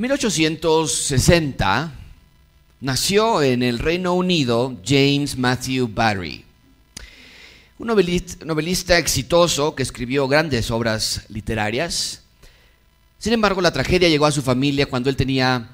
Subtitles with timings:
[0.00, 1.92] En 1860
[2.80, 6.42] nació en el Reino Unido James Matthew Barrie,
[7.78, 12.22] un novelista, exitoso que escribió grandes obras literarias.
[13.18, 15.68] Sin embargo, la tragedia llegó a su familia cuando él tenía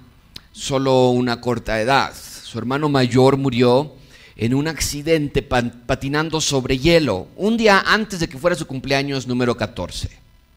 [0.50, 2.12] solo una corta edad.
[2.43, 3.95] Su hermano mayor murió
[4.34, 9.56] en un accidente patinando sobre hielo, un día antes de que fuera su cumpleaños número
[9.56, 10.10] 14.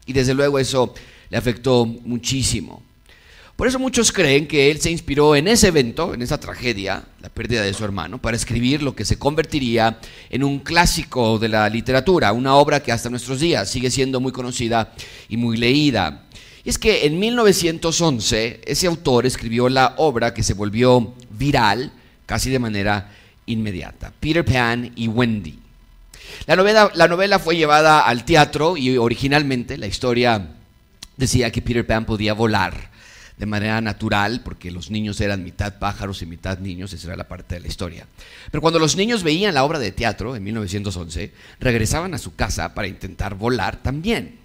[0.08, 0.96] Y desde luego eso
[1.30, 2.89] le afectó muchísimo.
[3.60, 7.28] Por eso muchos creen que él se inspiró en ese evento, en esa tragedia, la
[7.28, 10.00] pérdida de su hermano, para escribir lo que se convertiría
[10.30, 14.32] en un clásico de la literatura, una obra que hasta nuestros días sigue siendo muy
[14.32, 14.94] conocida
[15.28, 16.24] y muy leída.
[16.64, 21.92] Y es que en 1911 ese autor escribió la obra que se volvió viral
[22.26, 23.12] casi de manera
[23.46, 25.60] inmediata, Peter Pan y Wendy.
[26.46, 30.48] La novela, la novela fue llevada al teatro y originalmente la historia
[31.18, 32.90] decía que Peter Pan podía volar
[33.40, 37.30] de manera natural, porque los niños eran mitad pájaros y mitad niños, esa era la
[37.30, 38.06] parte de la historia.
[38.52, 42.74] Pero cuando los niños veían la obra de teatro en 1911, regresaban a su casa
[42.74, 44.38] para intentar volar también.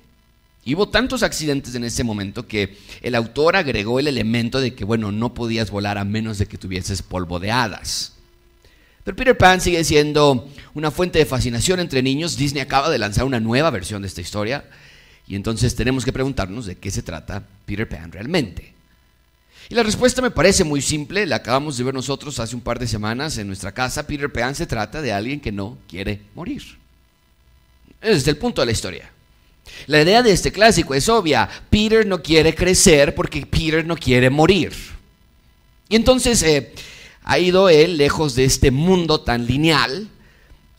[0.65, 5.11] Hubo tantos accidentes en ese momento que el autor agregó el elemento de que, bueno,
[5.11, 8.13] no podías volar a menos de que tuvieses polvo de hadas.
[9.03, 12.37] Pero Peter Pan sigue siendo una fuente de fascinación entre niños.
[12.37, 14.65] Disney acaba de lanzar una nueva versión de esta historia.
[15.27, 18.74] Y entonces tenemos que preguntarnos de qué se trata Peter Pan realmente.
[19.69, 22.79] Y la respuesta me parece muy simple, la acabamos de ver nosotros hace un par
[22.79, 24.07] de semanas en nuestra casa.
[24.07, 26.63] Peter Pan se trata de alguien que no quiere morir.
[28.01, 29.11] Ese es el punto de la historia.
[29.87, 31.49] La idea de este clásico es obvia.
[31.71, 34.73] Peter no quiere crecer porque Peter no quiere morir.
[35.89, 36.73] Y entonces eh,
[37.23, 40.09] ha ido él lejos de este mundo tan lineal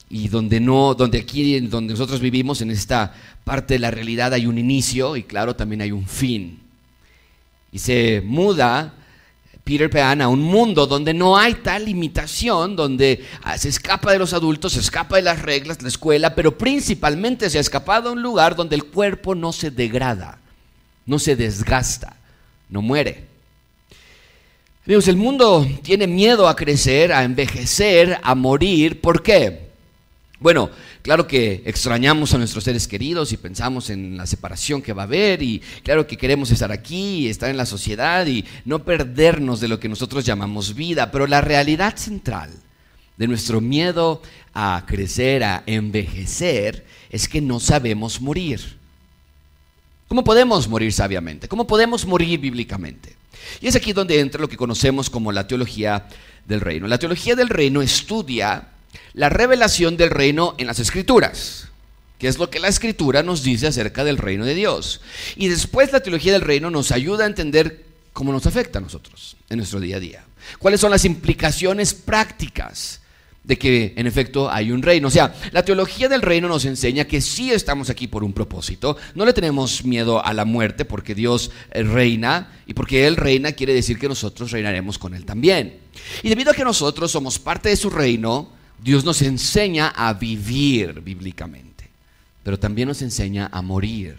[0.09, 4.45] y donde no, donde aquí, donde nosotros vivimos en esta parte de la realidad hay
[4.45, 6.64] un inicio y claro también hay un fin
[7.75, 8.93] y se muda
[9.65, 14.17] Peter Pan a un mundo donde no hay tal limitación, donde ah, se escapa de
[14.17, 18.11] los adultos, se escapa de las reglas, la escuela, pero principalmente se ha escapado a
[18.14, 20.37] un lugar donde el cuerpo no se degrada,
[21.05, 22.15] no se desgasta,
[22.69, 23.25] no muere.
[24.85, 29.02] Amigos, el mundo tiene miedo a crecer, a envejecer, a morir.
[29.02, 29.67] ¿Por qué?
[30.39, 30.69] Bueno,
[31.05, 35.05] Claro que extrañamos a nuestros seres queridos y pensamos en la separación que va a
[35.05, 39.67] haber y claro que queremos estar aquí estar en la sociedad y no perdernos de
[39.67, 42.49] lo que nosotros llamamos vida, pero la realidad central
[43.17, 44.23] de nuestro miedo
[44.55, 48.80] a crecer, a envejecer, es que no sabemos morir.
[50.08, 51.48] ¿Cómo podemos morir sabiamente?
[51.48, 53.15] ¿Cómo podemos morir bíblicamente?
[53.61, 56.08] Y es aquí donde entra lo que conocemos como la teología
[56.48, 56.88] del reino.
[56.88, 58.70] La teología del reino estudia
[59.14, 61.70] la revelación del reino en las escrituras,
[62.20, 65.02] que es lo que la escritura nos dice acerca del reino de Dios.
[65.36, 69.36] Y después la teología del reino nos ayuda a entender cómo nos afecta a nosotros
[69.50, 70.26] en nuestro día a día.
[70.60, 73.02] ¿Cuáles son las implicaciones prácticas?
[73.45, 75.08] de que en efecto hay un reino.
[75.08, 78.98] O sea, la teología del reino nos enseña que sí estamos aquí por un propósito.
[79.14, 83.52] No le tenemos miedo a la muerte porque Dios eh, reina y porque Él reina
[83.52, 85.77] quiere decir que nosotros reinaremos con Él también.
[86.23, 88.52] Y debido a que nosotros somos parte de su reino,
[88.85, 91.89] Dios nos enseña a vivir bíblicamente,
[92.43, 94.15] pero también nos enseña a morir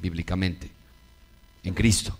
[0.00, 0.70] bíblicamente
[1.64, 2.16] en Cristo.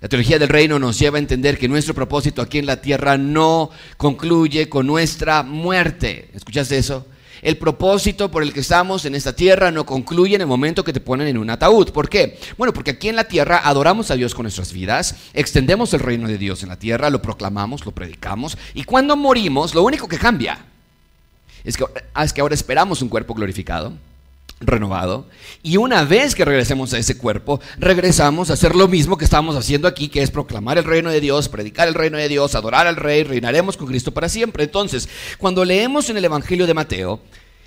[0.00, 3.18] La teología del reino nos lleva a entender que nuestro propósito aquí en la tierra
[3.18, 6.30] no concluye con nuestra muerte.
[6.32, 7.06] ¿Escuchaste eso?
[7.42, 10.94] El propósito por el que estamos en esta tierra no concluye en el momento que
[10.94, 11.90] te ponen en un ataúd.
[11.90, 12.38] ¿Por qué?
[12.56, 16.28] Bueno, porque aquí en la tierra adoramos a Dios con nuestras vidas, extendemos el reino
[16.28, 20.16] de Dios en la tierra, lo proclamamos, lo predicamos, y cuando morimos, lo único que
[20.16, 20.69] cambia
[21.64, 21.84] es que,
[22.14, 23.92] ah, es que ahora esperamos un cuerpo glorificado,
[24.60, 25.26] renovado,
[25.62, 29.56] y una vez que regresemos a ese cuerpo, regresamos a hacer lo mismo que estamos
[29.56, 32.86] haciendo aquí, que es proclamar el reino de Dios, predicar el reino de Dios, adorar
[32.86, 34.64] al rey, reinaremos con Cristo para siempre.
[34.64, 37.20] Entonces, cuando leemos en el Evangelio de Mateo,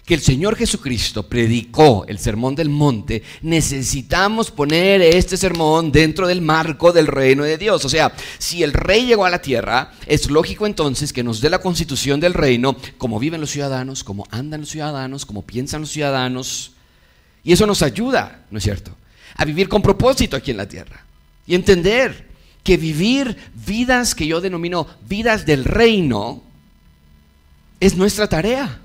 [0.06, 6.42] que el Señor Jesucristo predicó el sermón del monte, necesitamos poner este sermón dentro del
[6.42, 7.86] marco del reino de Dios.
[7.86, 11.50] O sea, si el rey llegó a la tierra, es lógico entonces que nos dé
[11.50, 15.92] la constitución del reino, cómo viven los ciudadanos, cómo andan los ciudadanos, cómo piensan los
[15.92, 16.74] ciudadanos.
[17.46, 18.92] Y eso nos ayuda, ¿no es cierto?
[19.36, 21.06] A vivir con propósito aquí en la tierra.
[21.48, 22.28] Y entender
[22.62, 26.42] que vivir vidas que yo denomino vidas del reino
[27.80, 28.82] es nuestra tarea.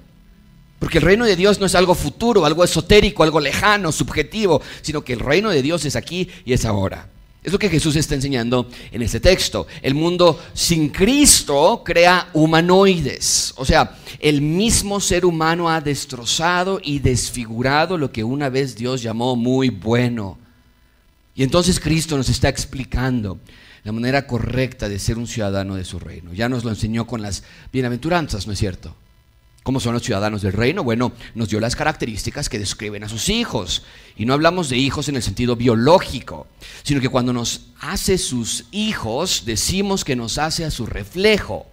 [0.79, 5.03] Porque el reino de Dios no es algo futuro, algo esotérico, algo lejano, subjetivo, sino
[5.03, 7.09] que el reino de Dios es aquí y es ahora.
[7.43, 9.67] Es lo que Jesús está enseñando en este texto.
[9.81, 13.55] El mundo sin Cristo crea humanoides.
[13.57, 19.03] O sea, el mismo ser humano ha destrozado y desfigurado lo que una vez Dios
[19.03, 20.37] llamó muy bueno.
[21.35, 23.39] Y entonces Cristo nos está explicando
[23.85, 26.35] la manera correcta de ser un ciudadano de su reino.
[26.35, 28.95] Ya nos lo enseñó con las bienaventuranzas, ¿no es cierto?
[29.63, 30.83] ¿Cómo son los ciudadanos del reino?
[30.83, 33.83] Bueno, nos dio las características que describen a sus hijos.
[34.17, 36.47] Y no hablamos de hijos en el sentido biológico,
[36.83, 41.67] sino que cuando nos hace sus hijos, decimos que nos hace a su reflejo.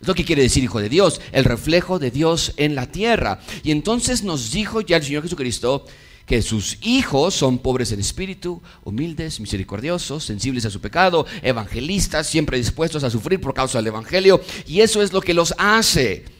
[0.00, 3.40] Es lo que quiere decir hijo de Dios, el reflejo de Dios en la tierra.
[3.62, 5.84] Y entonces nos dijo ya el Señor Jesucristo
[6.24, 12.58] que sus hijos son pobres en espíritu, humildes, misericordiosos, sensibles a su pecado, evangelistas, siempre
[12.58, 14.40] dispuestos a sufrir por causa del Evangelio.
[14.66, 16.37] Y eso es lo que los hace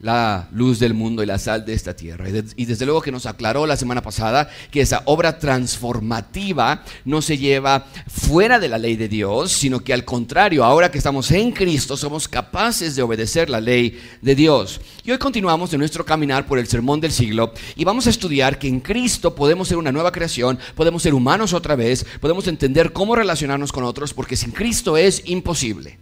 [0.00, 2.26] la luz del mundo y la sal de esta tierra.
[2.56, 7.36] Y desde luego que nos aclaró la semana pasada que esa obra transformativa no se
[7.36, 11.52] lleva fuera de la ley de Dios, sino que al contrario, ahora que estamos en
[11.52, 14.80] Cristo, somos capaces de obedecer la ley de Dios.
[15.04, 18.58] Y hoy continuamos en nuestro caminar por el sermón del siglo y vamos a estudiar
[18.58, 22.92] que en Cristo podemos ser una nueva creación, podemos ser humanos otra vez, podemos entender
[22.92, 25.98] cómo relacionarnos con otros, porque sin Cristo es imposible.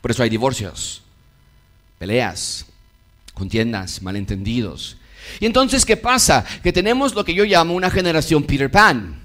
[0.00, 1.02] Por eso hay divorcios,
[1.98, 2.66] peleas,
[3.34, 4.96] contiendas, malentendidos.
[5.40, 6.44] Y entonces, ¿qué pasa?
[6.62, 9.20] Que tenemos lo que yo llamo una generación Peter Pan.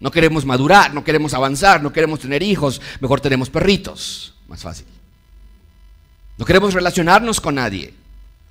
[0.00, 4.86] No queremos madurar, no queremos avanzar, no queremos tener hijos, mejor tenemos perritos, más fácil.
[6.36, 7.92] No queremos relacionarnos con nadie,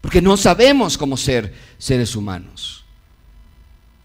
[0.01, 2.83] porque no sabemos cómo ser seres humanos.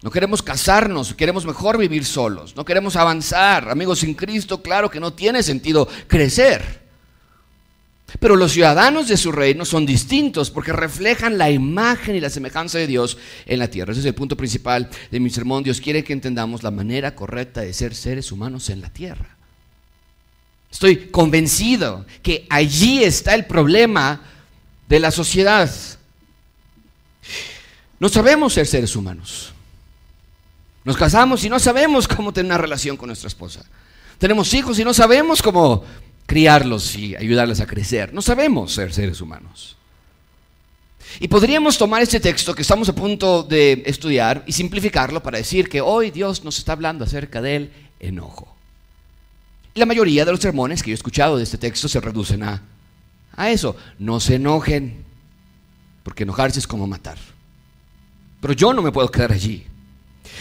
[0.01, 3.69] No queremos casarnos, queremos mejor vivir solos, no queremos avanzar.
[3.69, 6.82] Amigos, sin Cristo, claro que no tiene sentido crecer.
[8.19, 12.77] Pero los ciudadanos de su reino son distintos porque reflejan la imagen y la semejanza
[12.77, 13.91] de Dios en la tierra.
[13.91, 15.63] Ese es el punto principal de mi sermón.
[15.63, 19.35] Dios quiere que entendamos la manera correcta de ser seres humanos en la tierra.
[20.71, 24.21] Estoy convencido que allí está el problema
[24.89, 25.71] de la sociedad.
[27.99, 29.53] No sabemos ser seres humanos.
[30.83, 33.63] Nos casamos y no sabemos cómo tener una relación con nuestra esposa.
[34.17, 35.83] Tenemos hijos y no sabemos cómo
[36.25, 38.13] criarlos y ayudarles a crecer.
[38.13, 39.77] No sabemos ser seres humanos.
[41.19, 45.69] Y podríamos tomar este texto que estamos a punto de estudiar y simplificarlo para decir
[45.69, 48.55] que hoy Dios nos está hablando acerca del enojo.
[49.75, 52.61] La mayoría de los sermones que yo he escuchado de este texto se reducen a,
[53.35, 53.75] a eso.
[53.99, 55.03] No se enojen,
[56.03, 57.17] porque enojarse es como matar.
[58.41, 59.65] Pero yo no me puedo quedar allí.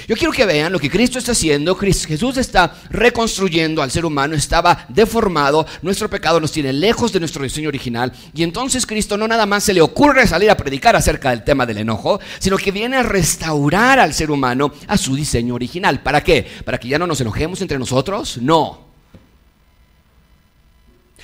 [0.08, 1.74] Yo quiero que vean lo que Cristo está haciendo.
[1.74, 7.42] Jesús está reconstruyendo al ser humano, estaba deformado, nuestro pecado nos tiene lejos de nuestro
[7.42, 8.12] diseño original.
[8.34, 11.66] Y entonces Cristo no nada más se le ocurre salir a predicar acerca del tema
[11.66, 16.00] del enojo, sino que viene a restaurar al ser humano a su diseño original.
[16.02, 16.46] ¿Para qué?
[16.64, 18.38] ¿Para que ya no nos enojemos entre nosotros?
[18.38, 18.92] No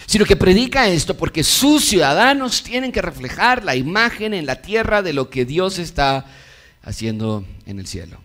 [0.06, 5.02] sino que predica esto porque sus ciudadanos tienen que reflejar la imagen en la tierra
[5.02, 6.24] de lo que Dios está
[6.82, 8.18] haciendo en el cielo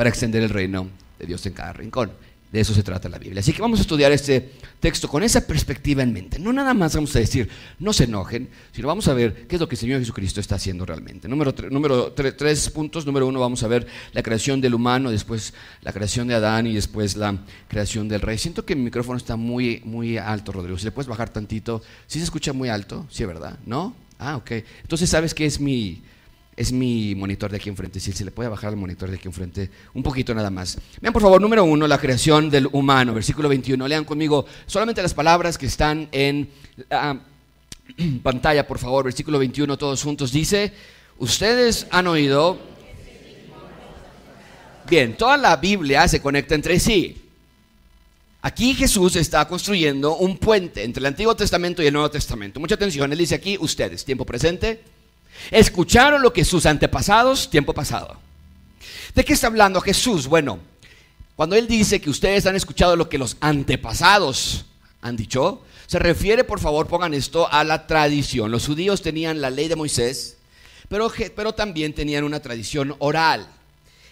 [0.00, 0.88] para extender el reino
[1.18, 2.10] de Dios en cada rincón.
[2.50, 3.40] De eso se trata la Biblia.
[3.40, 6.38] Así que vamos a estudiar este texto con esa perspectiva en mente.
[6.38, 9.60] No nada más vamos a decir, no se enojen, sino vamos a ver qué es
[9.60, 11.28] lo que el Señor Jesucristo está haciendo realmente.
[11.28, 13.04] Número, número tres puntos.
[13.04, 15.52] Número uno, vamos a ver la creación del humano, después
[15.82, 17.36] la creación de Adán y después la
[17.68, 18.38] creación del rey.
[18.38, 20.78] Siento que mi micrófono está muy, muy alto, Rodrigo.
[20.78, 21.82] Si le puedes bajar tantito.
[22.06, 23.06] ¿Sí se escucha muy alto?
[23.10, 23.58] Sí, ¿verdad?
[23.66, 23.94] ¿No?
[24.18, 24.52] Ah, ok.
[24.80, 26.00] Entonces, ¿sabes qué es mi,
[26.60, 27.98] es mi monitor de aquí enfrente.
[28.00, 30.76] Si se le puede bajar el monitor de aquí enfrente un poquito nada más.
[31.00, 33.88] Vean por favor, número uno, la creación del humano, versículo 21.
[33.88, 36.50] Lean conmigo solamente las palabras que están en
[36.90, 37.18] la
[38.22, 39.06] pantalla, por favor.
[39.06, 40.32] Versículo 21, todos juntos.
[40.32, 40.74] Dice,
[41.18, 42.58] ustedes han oído...
[44.86, 47.22] Bien, toda la Biblia se conecta entre sí.
[48.42, 52.60] Aquí Jesús está construyendo un puente entre el Antiguo Testamento y el Nuevo Testamento.
[52.60, 54.82] Mucha atención, él dice aquí ustedes, tiempo presente,
[55.50, 58.16] Escucharon lo que sus antepasados, tiempo pasado.
[59.14, 60.26] ¿De qué está hablando Jesús?
[60.26, 60.58] Bueno,
[61.36, 64.66] cuando Él dice que ustedes han escuchado lo que los antepasados
[65.00, 68.50] han dicho, se refiere, por favor, pongan esto a la tradición.
[68.50, 70.36] Los judíos tenían la ley de Moisés,
[70.88, 73.48] pero, pero también tenían una tradición oral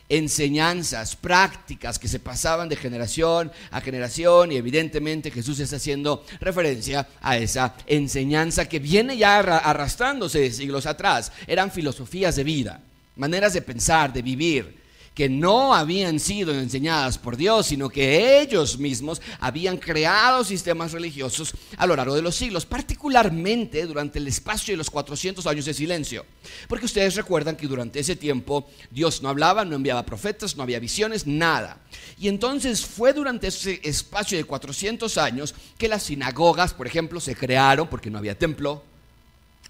[0.09, 7.07] enseñanzas, prácticas que se pasaban de generación a generación y evidentemente Jesús está haciendo referencia
[7.21, 11.33] a esa enseñanza que viene ya arrastrándose de siglos atrás.
[11.47, 12.81] Eran filosofías de vida,
[13.17, 14.78] maneras de pensar, de vivir,
[15.19, 21.55] que no habían sido enseñadas por Dios, sino que ellos mismos habían creado sistemas religiosos
[21.77, 25.75] a lo largo de los siglos, particularmente durante el espacio de los 400 años de
[25.75, 26.25] silencio.
[26.69, 30.79] Porque ustedes recuerdan que durante ese tiempo Dios no hablaba, no enviaba profetas, no había
[30.79, 31.81] visiones, nada.
[32.17, 37.35] Y entonces fue durante ese espacio de 400 años que las sinagogas, por ejemplo, se
[37.35, 38.85] crearon porque no había templo.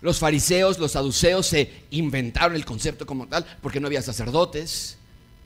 [0.02, 4.98] Los fariseos, los saduceos se inventaron el concepto como tal porque no había sacerdotes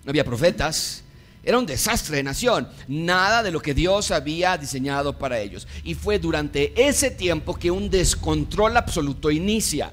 [0.05, 1.03] no había profetas.
[1.45, 5.67] Era un desastre de nación, nada de lo que Dios había diseñado para ellos.
[5.83, 9.93] Y fue durante ese tiempo que un descontrol absoluto inicia.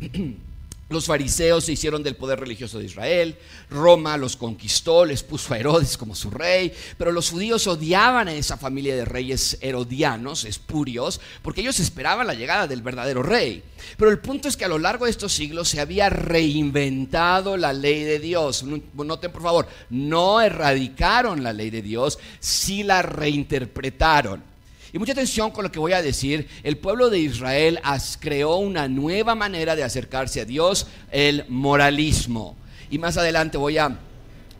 [0.90, 3.36] Los fariseos se hicieron del poder religioso de Israel,
[3.70, 8.34] Roma los conquistó, les puso a Herodes como su rey, pero los judíos odiaban a
[8.34, 13.62] esa familia de reyes herodianos, espurios, porque ellos esperaban la llegada del verdadero rey.
[13.96, 17.72] Pero el punto es que a lo largo de estos siglos se había reinventado la
[17.72, 18.64] ley de Dios.
[18.64, 24.49] Noten por favor, no erradicaron la ley de Dios, sí la reinterpretaron.
[24.92, 27.80] Y mucha atención con lo que voy a decir, el pueblo de Israel
[28.18, 32.56] creó una nueva manera de acercarse a Dios, el moralismo.
[32.90, 33.96] Y más adelante voy a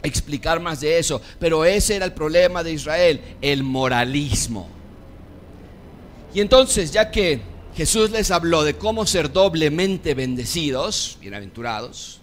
[0.03, 4.69] explicar más de eso, pero ese era el problema de Israel, el moralismo.
[6.33, 7.41] Y entonces, ya que
[7.77, 12.21] Jesús les habló de cómo ser doblemente bendecidos, bienaventurados,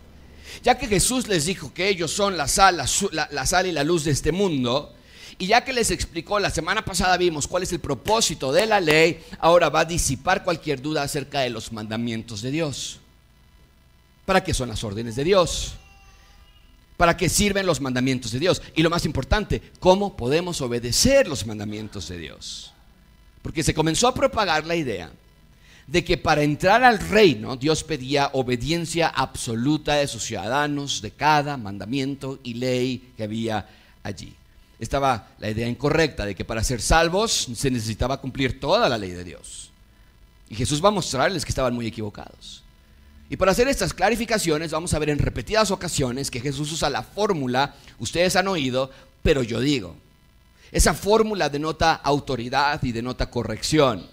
[0.63, 4.05] ya que Jesús les dijo que ellos son la sal, la sal y la luz
[4.05, 4.93] de este mundo,
[5.39, 8.79] y ya que les explicó, la semana pasada vimos cuál es el propósito de la
[8.79, 12.99] ley, ahora va a disipar cualquier duda acerca de los mandamientos de Dios.
[14.25, 15.75] ¿Para qué son las órdenes de Dios?
[16.97, 18.63] ¿Para qué sirven los mandamientos de Dios?
[18.75, 22.73] Y lo más importante, ¿cómo podemos obedecer los mandamientos de Dios?
[23.43, 25.11] Porque se comenzó a propagar la idea
[25.85, 31.57] de que para entrar al reino Dios pedía obediencia absoluta de sus ciudadanos de cada
[31.57, 33.69] mandamiento y ley que había
[34.01, 34.36] allí
[34.79, 39.11] estaba la idea incorrecta de que para ser salvos se necesitaba cumplir toda la ley
[39.11, 39.71] de Dios.
[40.49, 42.63] Y Jesús va a mostrarles que estaban muy equivocados.
[43.29, 47.03] Y para hacer estas clarificaciones vamos a ver en repetidas ocasiones que Jesús usa la
[47.03, 48.89] fórmula, ustedes han oído,
[49.21, 49.95] pero yo digo.
[50.71, 54.05] Esa fórmula denota autoridad y denota corrección.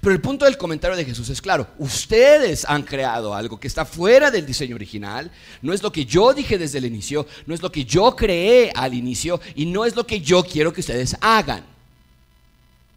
[0.00, 3.84] Pero el punto del comentario de Jesús es claro, ustedes han creado algo que está
[3.84, 5.30] fuera del diseño original,
[5.62, 8.72] no es lo que yo dije desde el inicio, no es lo que yo creé
[8.74, 11.64] al inicio y no es lo que yo quiero que ustedes hagan.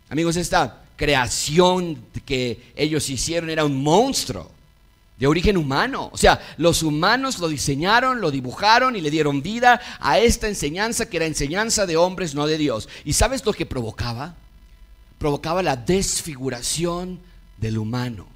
[0.09, 4.51] Amigos, esta creación que ellos hicieron era un monstruo
[5.17, 6.09] de origen humano.
[6.11, 11.09] O sea, los humanos lo diseñaron, lo dibujaron y le dieron vida a esta enseñanza
[11.09, 12.89] que era enseñanza de hombres, no de Dios.
[13.05, 14.35] ¿Y sabes lo que provocaba?
[15.23, 17.17] Provocaba la desfiguración
[17.57, 18.27] del humano.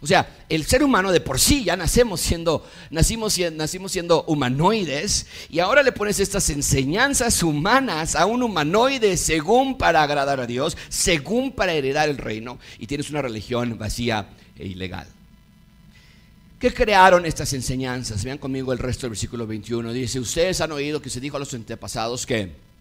[0.00, 5.26] O sea, el ser humano de por sí ya nacemos siendo, nacimos, nacimos siendo humanoides
[5.50, 10.78] y ahora le pones estas enseñanzas humanas a un humanoide según para agradar a Dios,
[10.88, 15.06] según para heredar el reino y tienes una religión vacía e ilegal.
[16.58, 18.24] ¿Qué crearon estas enseñanzas?
[18.24, 19.92] Vean conmigo el resto del versículo 21.
[19.92, 22.71] Dice, ustedes han oído que se dijo a los antepasados que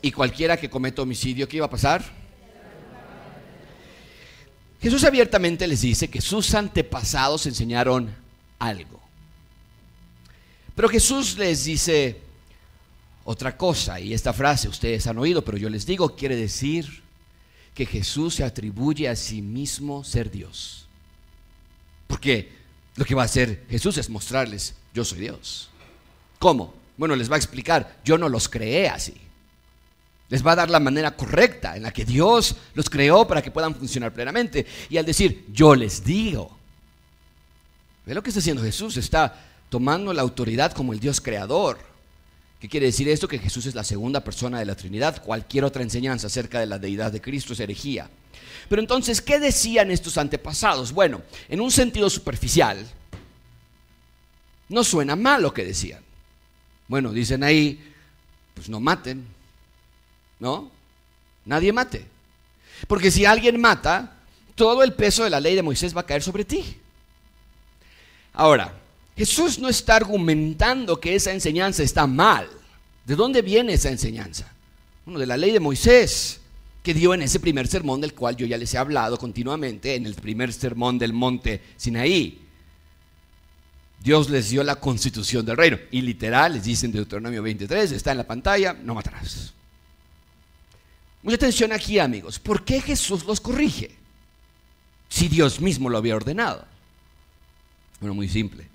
[0.00, 2.04] y cualquiera que cometa homicidio, ¿qué iba a pasar?
[4.80, 8.14] Jesús abiertamente les dice que sus antepasados enseñaron
[8.58, 9.00] algo.
[10.74, 12.20] Pero Jesús les dice
[13.24, 17.02] otra cosa, y esta frase ustedes han oído, pero yo les digo, quiere decir
[17.74, 20.86] que Jesús se atribuye a sí mismo ser Dios.
[22.06, 22.52] Porque
[22.94, 25.68] lo que va a hacer Jesús es mostrarles, yo soy Dios.
[26.38, 26.74] ¿Cómo?
[26.96, 29.14] Bueno, les va a explicar, yo no los creé así.
[30.28, 33.50] Les va a dar la manera correcta en la que Dios los creó para que
[33.50, 34.66] puedan funcionar plenamente.
[34.90, 36.56] Y al decir, yo les digo,
[38.04, 38.96] ¿ve lo que está haciendo Jesús?
[38.98, 41.78] Está tomando la autoridad como el Dios creador.
[42.60, 43.28] ¿Qué quiere decir esto?
[43.28, 45.22] Que Jesús es la segunda persona de la Trinidad.
[45.22, 48.10] Cualquier otra enseñanza acerca de la deidad de Cristo es herejía.
[48.68, 50.92] Pero entonces, ¿qué decían estos antepasados?
[50.92, 52.84] Bueno, en un sentido superficial,
[54.68, 56.02] no suena mal lo que decían.
[56.88, 57.80] Bueno, dicen ahí,
[58.54, 59.24] pues no maten,
[60.40, 60.70] ¿no?
[61.44, 62.06] Nadie mate.
[62.86, 64.18] Porque si alguien mata,
[64.54, 66.76] todo el peso de la ley de Moisés va a caer sobre ti.
[68.32, 68.72] Ahora,
[69.16, 72.48] Jesús no está argumentando que esa enseñanza está mal.
[73.04, 74.52] ¿De dónde viene esa enseñanza?
[75.06, 76.40] De la ley de Moisés,
[76.82, 80.06] que dio en ese primer sermón del cual yo ya les he hablado continuamente, en
[80.06, 82.38] el primer sermón del monte Sinaí.
[84.00, 85.78] Dios les dio la constitución del reino.
[85.90, 89.52] Y literal, les dicen Deuteronomio 23, está en la pantalla, no matarás.
[91.22, 92.38] Mucha atención aquí, amigos.
[92.38, 93.90] ¿Por qué Jesús los corrige?
[95.08, 96.64] Si Dios mismo lo había ordenado.
[98.00, 98.66] Bueno, muy simple.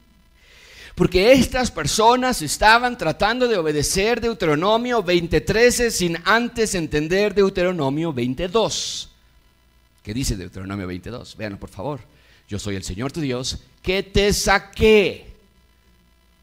[0.96, 9.10] Porque estas personas estaban tratando de obedecer Deuteronomio 20:13 sin antes entender Deuteronomio 22.
[10.04, 11.36] ¿Qué dice Deuteronomio 22?
[11.38, 12.02] Véanlo por favor.
[12.48, 15.28] Yo soy el Señor tu Dios que te saqué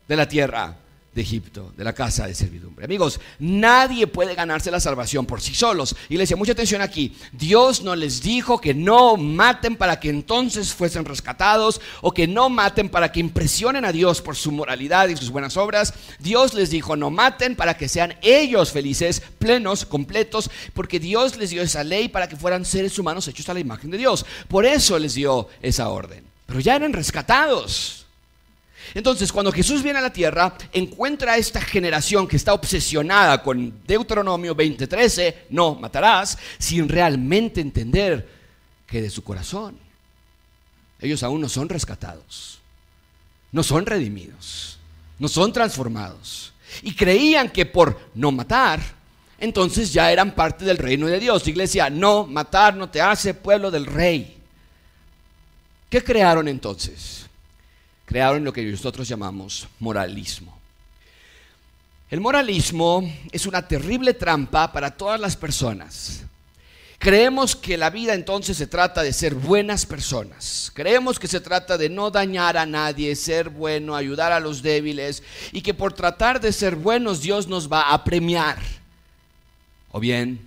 [0.08, 0.76] de la tierra
[1.14, 2.84] de Egipto, de la casa de servidumbre.
[2.84, 5.96] Amigos, nadie puede ganarse la salvación por sí solos.
[6.08, 7.16] Y les decía, mucha atención aquí.
[7.32, 12.48] Dios no les dijo que no maten para que entonces fuesen rescatados o que no
[12.48, 15.94] maten para que impresionen a Dios por su moralidad y sus buenas obras.
[16.20, 21.50] Dios les dijo no maten para que sean ellos felices, plenos, completos, porque Dios les
[21.50, 24.24] dio esa ley para que fueran seres humanos hechos a la imagen de Dios.
[24.46, 26.24] Por eso les dio esa orden.
[26.46, 27.99] Pero ya eran rescatados.
[28.94, 33.82] Entonces, cuando Jesús viene a la tierra, encuentra a esta generación que está obsesionada con
[33.86, 38.28] Deuteronomio 20:13, no matarás, sin realmente entender
[38.86, 39.78] que de su corazón
[41.00, 42.58] ellos aún no son rescatados,
[43.52, 44.78] no son redimidos,
[45.18, 46.52] no son transformados.
[46.82, 48.80] Y creían que por no matar,
[49.38, 51.48] entonces ya eran parte del reino de Dios.
[51.48, 54.36] Iglesia, no matar no te hace pueblo del rey.
[55.88, 57.26] ¿Qué crearon entonces?
[58.10, 60.58] Crearon lo que nosotros llamamos moralismo.
[62.10, 66.24] El moralismo es una terrible trampa para todas las personas.
[66.98, 70.72] Creemos que la vida entonces se trata de ser buenas personas.
[70.74, 75.22] Creemos que se trata de no dañar a nadie, ser bueno, ayudar a los débiles
[75.52, 78.58] y que por tratar de ser buenos Dios nos va a premiar.
[79.92, 80.40] O bien,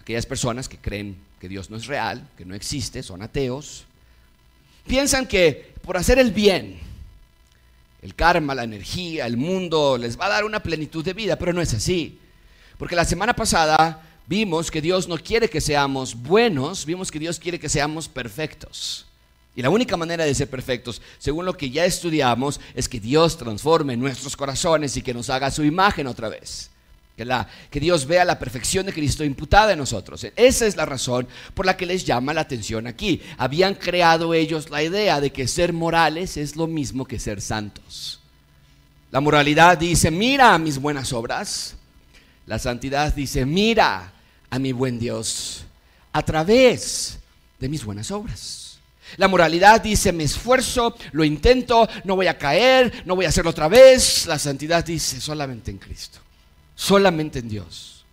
[0.00, 3.84] aquellas personas que creen que Dios no es real, que no existe, son ateos,
[4.86, 6.88] piensan que por hacer el bien,
[8.02, 11.52] el karma, la energía, el mundo les va a dar una plenitud de vida, pero
[11.52, 12.18] no es así.
[12.78, 17.38] Porque la semana pasada vimos que Dios no quiere que seamos buenos, vimos que Dios
[17.38, 19.06] quiere que seamos perfectos.
[19.54, 23.36] Y la única manera de ser perfectos, según lo que ya estudiamos, es que Dios
[23.36, 26.70] transforme nuestros corazones y que nos haga su imagen otra vez
[27.70, 30.26] que, Dios vea la perfección de Cristo imputada en nosotros.
[30.36, 33.20] Esa es la razón por la que les llama la atención aquí.
[33.36, 38.20] Habían creado ellos la idea de que ser morales es lo mismo que ser santos.
[39.10, 41.76] La moralidad dice, mira mis buenas obras.
[42.46, 44.12] La santidad dice, mira
[44.48, 45.64] a mi buen Dios
[46.12, 47.18] a través
[47.58, 48.78] de mis buenas obras.
[49.16, 53.50] La moralidad dice, me esfuerzo, lo intento, no voy a caer, no voy a hacerlo
[53.50, 54.26] otra vez.
[54.26, 56.20] La santidad dice, solamente en Cristo
[56.80, 58.06] solamente en Dios.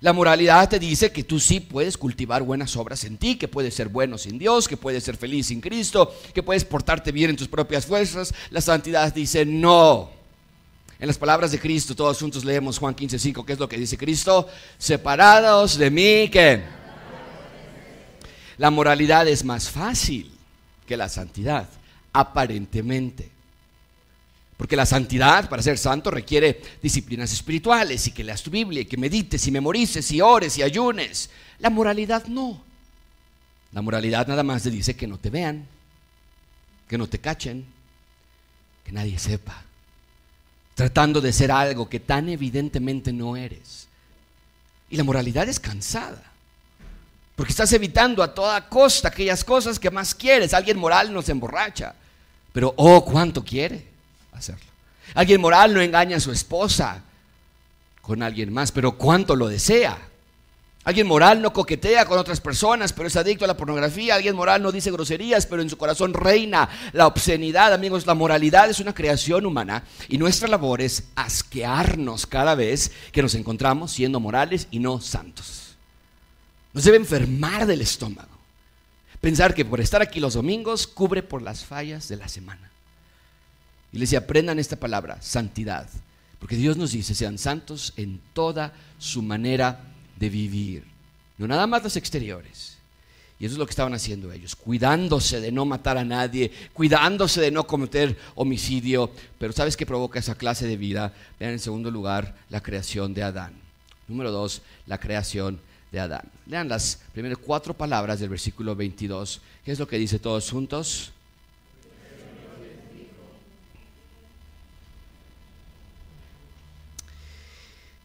[0.00, 3.74] La moralidad te dice que tú sí puedes cultivar buenas obras en ti, que puedes
[3.74, 7.36] ser bueno sin Dios, que puedes ser feliz sin Cristo, que puedes portarte bien en
[7.36, 8.34] tus propias fuerzas.
[8.50, 10.10] La santidad dice no.
[11.00, 13.96] En las palabras de Cristo, todos juntos leemos Juan 15:5, ¿qué es lo que dice
[13.96, 14.46] Cristo?
[14.76, 16.62] Separados de mí, que
[18.58, 20.30] la moralidad es más fácil
[20.86, 21.66] que la santidad,
[22.12, 23.37] aparentemente.
[24.58, 28.86] Porque la santidad, para ser santo, requiere disciplinas espirituales y que leas tu Biblia y
[28.86, 31.30] que medites y memorices y ores y ayunes.
[31.60, 32.60] La moralidad no.
[33.70, 35.64] La moralidad nada más te dice que no te vean,
[36.88, 37.64] que no te cachen,
[38.84, 39.62] que nadie sepa.
[40.74, 43.86] Tratando de ser algo que tan evidentemente no eres.
[44.90, 46.24] Y la moralidad es cansada.
[47.36, 50.52] Porque estás evitando a toda costa aquellas cosas que más quieres.
[50.52, 51.94] Alguien moral no se emborracha.
[52.52, 53.97] Pero, oh, cuánto quiere
[54.38, 54.66] hacerlo.
[55.14, 57.02] Alguien moral no engaña a su esposa
[58.02, 59.98] con alguien más, pero cuánto lo desea.
[60.84, 64.14] Alguien moral no coquetea con otras personas, pero es adicto a la pornografía.
[64.14, 67.74] Alguien moral no dice groserías, pero en su corazón reina la obscenidad.
[67.74, 73.20] Amigos, la moralidad es una creación humana y nuestra labor es asquearnos cada vez que
[73.20, 75.76] nos encontramos siendo morales y no santos.
[76.72, 78.38] Nos debe enfermar del estómago.
[79.20, 82.67] Pensar que por estar aquí los domingos cubre por las fallas de la semana.
[83.92, 85.88] Y les decía, aprendan esta palabra, santidad.
[86.38, 89.80] Porque Dios nos dice, sean santos en toda su manera
[90.18, 90.84] de vivir.
[91.36, 92.78] No nada más los exteriores.
[93.40, 97.40] Y eso es lo que estaban haciendo ellos, cuidándose de no matar a nadie, cuidándose
[97.40, 99.12] de no cometer homicidio.
[99.38, 101.14] Pero ¿sabes qué provoca esa clase de vida?
[101.38, 103.52] Vean en segundo lugar la creación de Adán.
[104.08, 105.60] Número dos, la creación
[105.92, 106.28] de Adán.
[106.46, 109.40] Lean las primeras cuatro palabras del versículo 22.
[109.64, 111.12] ¿Qué es lo que dice todos juntos?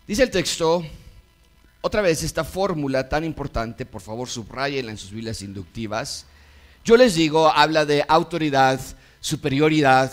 [0.06, 0.86] Dice el texto,
[1.80, 6.26] otra vez esta fórmula tan importante, por favor subrayenla en sus Biblias inductivas.
[6.84, 8.82] Yo les digo, habla de autoridad,
[9.22, 10.12] superioridad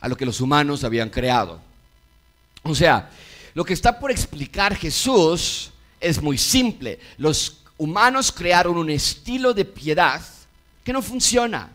[0.00, 1.60] a lo que los humanos habían creado.
[2.62, 3.10] O sea,
[3.52, 6.98] lo que está por explicar Jesús es muy simple.
[7.18, 10.22] Los humanos crearon un estilo de piedad
[10.82, 11.70] que no funciona.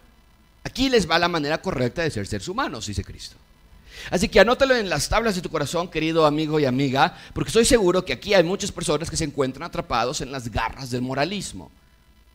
[0.63, 3.36] Aquí les va la manera correcta de ser seres humanos, dice Cristo.
[4.12, 7.65] Así que anótalo en las tablas de tu corazón, querido amigo y amiga, porque estoy
[7.65, 11.71] seguro que aquí hay muchas personas que se encuentran atrapados en las garras del moralismo.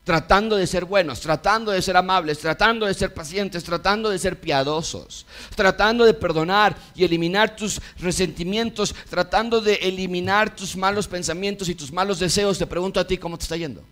[0.03, 4.41] tratando de ser buenos, tratando de ser amables, tratando de ser pacientes, tratando de ser
[4.41, 11.77] piadosos, tratando de perdonar y eliminar tus resentimientos, tratando de eliminar tus malos pensamientos y
[11.77, 12.59] tus malos deseos.
[12.59, 13.85] Te pregunto a ti cómo te está yendo.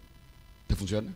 [0.66, 1.12] ¿Te funciona?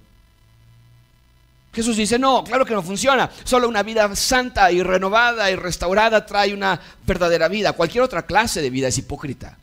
[1.73, 3.31] Jesús dice, no, claro que no funciona.
[3.45, 7.73] Solo una vida santa y renovada y restaurada trae una verdadera vida.
[7.73, 9.57] Cualquier otra clase de vida es hipócrita,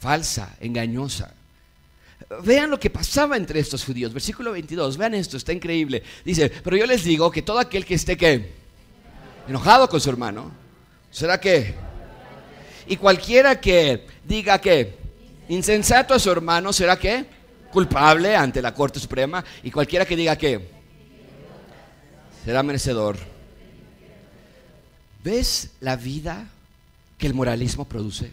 [0.00, 1.34] falsa, engañosa.
[2.42, 4.14] Vean lo que pasaba entre estos judíos.
[4.14, 6.02] Versículo 22, vean esto, está increíble.
[6.24, 8.52] Dice, pero yo les digo que todo aquel que esté que
[9.46, 10.50] enojado con su hermano,
[11.10, 11.74] será que...
[12.86, 14.96] Y cualquiera que diga que
[15.48, 17.26] insensato a su hermano, será que
[17.72, 19.44] culpable ante la Corte Suprema.
[19.62, 20.75] Y cualquiera que diga que
[22.46, 23.18] será merecedor.
[25.24, 26.46] ¿Ves la vida
[27.18, 28.30] que el moralismo produce?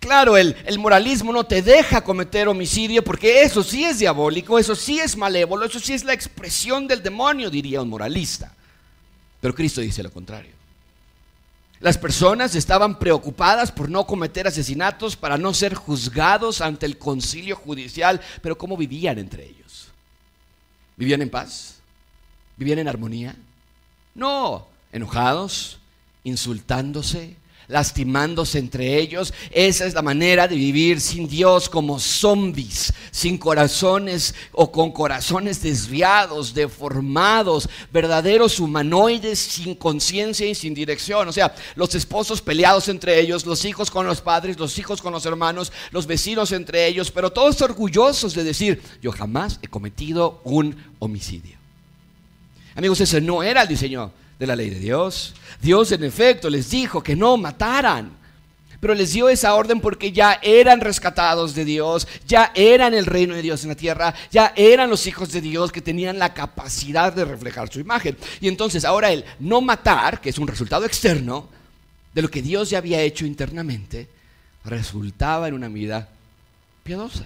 [0.00, 4.98] Claro, el, moralismo no te deja cometer homicidio porque eso sí es diabólico, eso sí
[4.98, 8.54] es malévolo, eso sí es la expresión del demonio, diría un moralista.
[9.42, 10.52] Pero Cristo dice lo contrario.
[11.80, 17.54] Las personas estaban preocupadas por no cometer asesinatos, para no ser juzgados ante el concilio
[17.54, 19.88] judicial, pero ¿cómo vivían entre ellos?
[20.96, 21.73] ¿Vivían en paz?
[22.56, 23.36] ¿Vivían en armonía?
[24.14, 25.78] No, enojados,
[26.22, 27.36] insultándose,
[27.68, 29.32] lastimándose entre ellos.
[29.50, 35.62] Esa es la manera de vivir sin Dios como zombies, sin corazones o con corazones
[35.62, 41.28] desviados, deformados, verdaderos humanoides sin conciencia y sin dirección.
[41.28, 45.12] O sea, los esposos peleados entre ellos, los hijos con los padres, los hijos con
[45.12, 50.40] los hermanos, los vecinos entre ellos, pero todos orgullosos de decir, yo jamás he cometido
[50.44, 51.63] un homicidio.
[52.74, 55.34] Amigos, ese no era el diseño de la ley de Dios.
[55.60, 58.10] Dios en efecto les dijo que no mataran,
[58.80, 63.34] pero les dio esa orden porque ya eran rescatados de Dios, ya eran el reino
[63.34, 67.12] de Dios en la tierra, ya eran los hijos de Dios que tenían la capacidad
[67.12, 68.16] de reflejar su imagen.
[68.40, 71.48] Y entonces ahora el no matar, que es un resultado externo
[72.12, 74.08] de lo que Dios ya había hecho internamente,
[74.64, 76.08] resultaba en una vida
[76.82, 77.24] piadosa.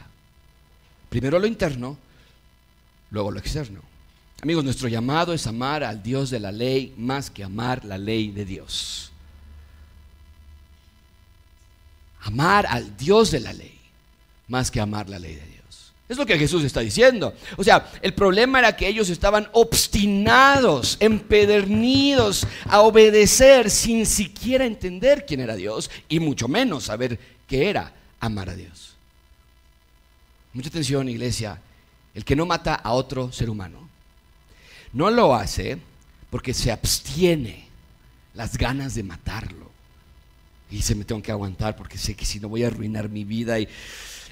[1.08, 1.96] Primero lo interno,
[3.10, 3.87] luego lo externo.
[4.40, 8.30] Amigos, nuestro llamado es amar al Dios de la ley más que amar la ley
[8.30, 9.10] de Dios.
[12.20, 13.76] Amar al Dios de la ley
[14.46, 15.92] más que amar la ley de Dios.
[16.08, 17.34] Es lo que Jesús está diciendo.
[17.56, 25.26] O sea, el problema era que ellos estaban obstinados, empedernidos a obedecer sin siquiera entender
[25.26, 28.94] quién era Dios y mucho menos saber qué era amar a Dios.
[30.52, 31.60] Mucha atención, iglesia.
[32.14, 33.87] El que no mata a otro ser humano
[34.92, 35.78] no lo hace
[36.30, 37.66] porque se abstiene
[38.34, 39.68] las ganas de matarlo.
[40.70, 43.24] Y se me tengo que aguantar porque sé que si no voy a arruinar mi
[43.24, 43.68] vida y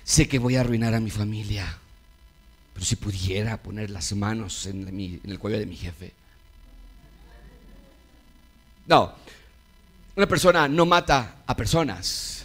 [0.04, 1.78] sé que voy a arruinar a mi familia.
[2.74, 6.12] Pero si pudiera poner las manos en, en el cuello de mi jefe.
[8.86, 9.14] No,
[10.14, 12.44] una persona no mata a personas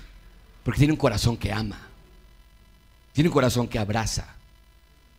[0.64, 1.80] porque tiene un corazón que ama,
[3.14, 4.36] tiene un corazón que abraza,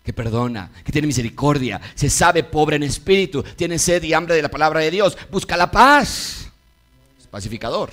[0.05, 4.43] que perdona, que tiene misericordia, se sabe pobre en espíritu, tiene sed y hambre de
[4.43, 6.49] la palabra de Dios, busca la paz,
[7.19, 7.93] es pacificador.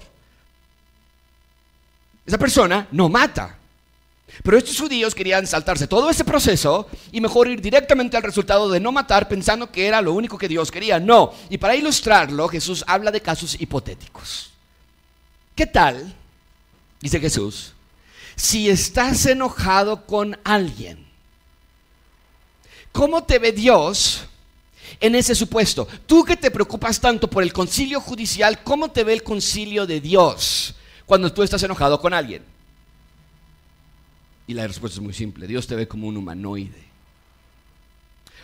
[2.26, 3.56] Esa persona no mata.
[4.44, 8.80] Pero estos judíos querían saltarse todo ese proceso y mejor ir directamente al resultado de
[8.80, 11.00] no matar pensando que era lo único que Dios quería.
[11.00, 11.34] No.
[11.50, 14.52] Y para ilustrarlo, Jesús habla de casos hipotéticos.
[15.56, 16.16] ¿Qué tal,
[17.02, 17.74] dice Jesús,
[18.36, 21.09] si estás enojado con alguien?
[22.92, 24.22] ¿Cómo te ve Dios
[25.00, 25.88] en ese supuesto?
[26.06, 30.02] Tú que te preocupas tanto por el concilio judicial, ¿cómo te ve el concilio de
[30.02, 30.76] Dios
[31.06, 32.44] cuando tú estás enojado con alguien?
[34.48, 36.90] Y la respuesta es muy simple, Dios te ve como un humanoide.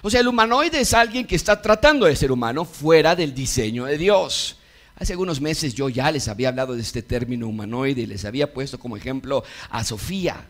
[0.01, 3.85] O sea, el humanoide es alguien que está tratando de ser humano fuera del diseño
[3.85, 4.57] de Dios.
[4.97, 8.53] Hace algunos meses yo ya les había hablado de este término humanoide y les había
[8.53, 10.45] puesto como ejemplo a Sofía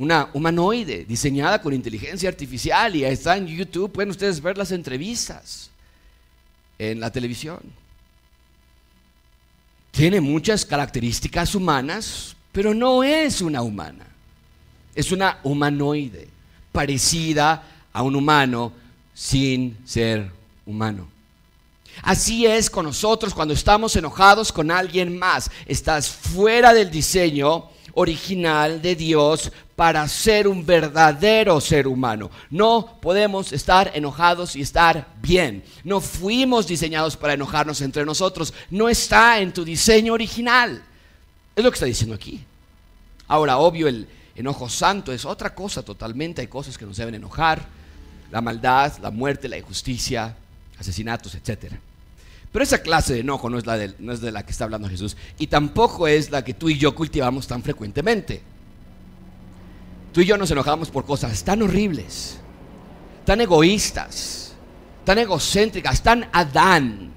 [0.00, 5.68] una humanoide diseñada con inteligencia artificial y está en YouTube, pueden ustedes ver las entrevistas
[6.78, 7.60] en la televisión.
[9.90, 14.06] Tiene muchas características humanas, pero no es una humana.
[14.94, 16.28] Es una humanoide,
[16.72, 18.72] parecida a un humano
[19.12, 20.30] sin ser
[20.64, 21.08] humano.
[22.00, 25.50] Así es con nosotros cuando estamos enojados con alguien más.
[25.66, 32.30] Estás fuera del diseño original de Dios para ser un verdadero ser humano.
[32.50, 35.64] No podemos estar enojados y estar bien.
[35.84, 38.52] No fuimos diseñados para enojarnos entre nosotros.
[38.70, 40.82] No está en tu diseño original.
[41.56, 42.44] Es lo que está diciendo aquí.
[43.26, 44.06] Ahora, obvio, el,
[44.40, 46.40] Enojo santo es otra cosa totalmente.
[46.40, 47.62] Hay cosas que nos deben enojar.
[48.30, 50.34] La maldad, la muerte, la injusticia,
[50.78, 51.74] asesinatos, etc.
[52.52, 54.64] Pero esa clase de enojo no es, la de, no es de la que está
[54.64, 55.16] hablando Jesús.
[55.38, 58.42] Y tampoco es la que tú y yo cultivamos tan frecuentemente.
[60.12, 62.38] Tú y yo nos enojamos por cosas tan horribles,
[63.24, 64.54] tan egoístas,
[65.04, 67.12] tan egocéntricas, tan Adán,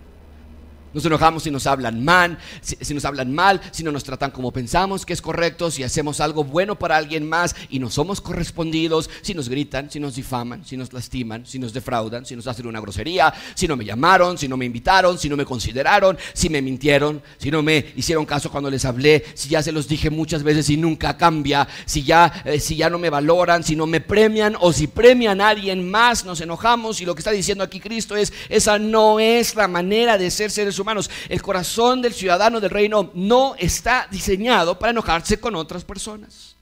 [0.93, 4.51] nos enojamos si nos hablan mal, si, nos hablan mal, si no nos tratan como
[4.51, 9.09] pensamos que es correcto, si hacemos algo bueno para alguien más y no somos correspondidos,
[9.21, 12.67] si nos gritan, si nos difaman, si nos lastiman, si nos defraudan, si nos hacen
[12.67, 16.49] una grosería, si no me llamaron, si no me invitaron, si no me consideraron, si
[16.49, 20.09] me mintieron, si no me hicieron caso cuando les hablé, si ya se los dije
[20.09, 23.87] muchas veces y nunca cambia, si ya, eh, si ya no me valoran, si no
[23.87, 27.63] me premian o si premian a alguien más, nos enojamos y lo que está diciendo
[27.63, 31.09] aquí Cristo es, esa no es la manera de ser seres humanos humanos.
[31.27, 36.55] El corazón del ciudadano del reino no está diseñado para enojarse con otras personas.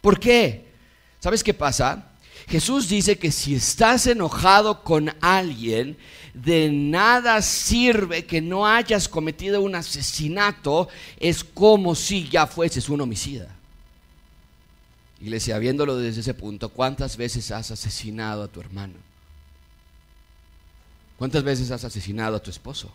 [0.00, 0.66] ¿Por qué?
[1.20, 2.10] ¿Sabes qué pasa?
[2.48, 5.96] Jesús dice que si estás enojado con alguien,
[6.32, 13.00] de nada sirve que no hayas cometido un asesinato, es como si ya fueses un
[13.00, 13.48] homicida.
[15.20, 18.94] Iglesia, viéndolo desde ese punto, ¿cuántas veces has asesinado a tu hermano?
[21.16, 22.92] ¿Cuántas veces has asesinado a tu esposo?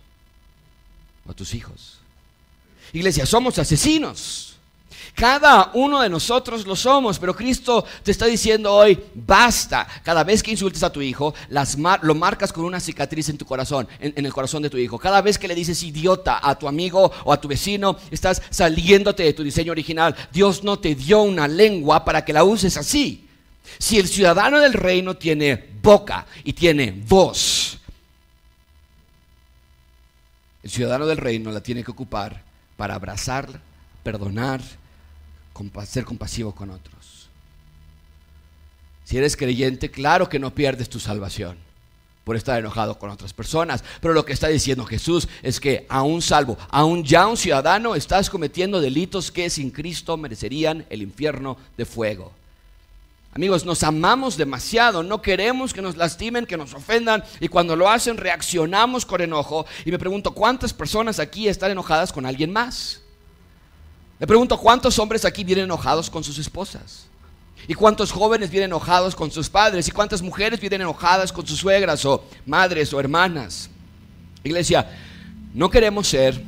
[1.28, 2.00] A tus hijos.
[2.94, 4.52] Iglesia, somos asesinos.
[5.16, 9.88] Cada uno de nosotros lo somos, pero Cristo te está diciendo hoy, basta.
[10.04, 11.34] Cada vez que insultes a tu hijo,
[12.02, 14.98] lo marcas con una cicatriz en tu corazón, en, el corazón de tu hijo.
[14.98, 19.24] Cada vez que le dices idiota a tu amigo o a tu vecino, estás saliéndote
[19.24, 20.16] de tu diseño original.
[20.32, 23.28] Dios no te dio una lengua para que la uses así.
[23.78, 27.80] Si el ciudadano del reino tiene boca y tiene voz,
[30.64, 32.44] el ciudadano del reino la tiene que ocupar
[32.78, 33.62] para abrazar,
[34.04, 34.62] perdonar,
[35.86, 37.30] ser compasivo con otros.
[39.04, 41.58] Si eres creyente, claro que no pierdes tu salvación
[42.24, 43.84] por estar enojado con otras personas.
[44.00, 48.30] Pero lo que está diciendo Jesús es que aún salvo, aún ya un ciudadano, estás
[48.30, 52.32] cometiendo delitos que sin Cristo merecerían el infierno de fuego.
[53.34, 57.90] Amigos, nos amamos demasiado, no queremos que nos lastimen, que nos ofendan y cuando lo
[57.90, 59.66] hacen reaccionamos con enojo.
[59.86, 63.02] Y me pregunto, ¿cuántas personas aquí están enojadas con alguien más?
[64.20, 67.08] Me pregunto, ¿cuántos hombres aquí vienen enojados con sus esposas?
[67.68, 69.88] ¿Y cuántos jóvenes vienen enojados con sus padres?
[69.88, 73.70] ¿Y cuántas mujeres vienen enojadas con sus suegras o madres o hermanas?
[74.44, 74.90] Iglesia,
[75.54, 76.44] no queremos ser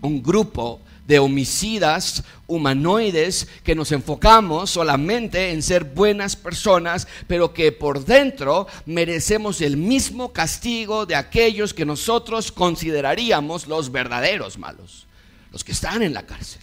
[0.00, 7.72] un grupo de homicidas humanoides que nos enfocamos solamente en ser buenas personas, pero que
[7.72, 15.06] por dentro merecemos el mismo castigo de aquellos que nosotros consideraríamos los verdaderos malos,
[15.50, 16.60] los que están en la cárcel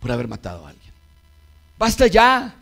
[0.00, 0.92] por haber matado a alguien.
[1.78, 2.61] Basta ya.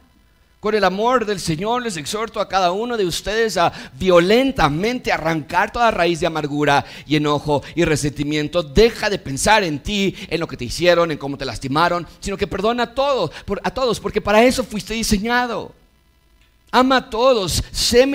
[0.60, 5.72] Con el amor del Señor les exhorto a cada uno de ustedes a violentamente arrancar
[5.72, 8.62] toda raíz de amargura y enojo y resentimiento.
[8.62, 12.36] Deja de pensar en ti, en lo que te hicieron, en cómo te lastimaron, sino
[12.36, 13.30] que perdona a todos,
[13.62, 15.72] a todos, porque para eso fuiste diseñado.
[16.70, 18.06] Ama a todos, sé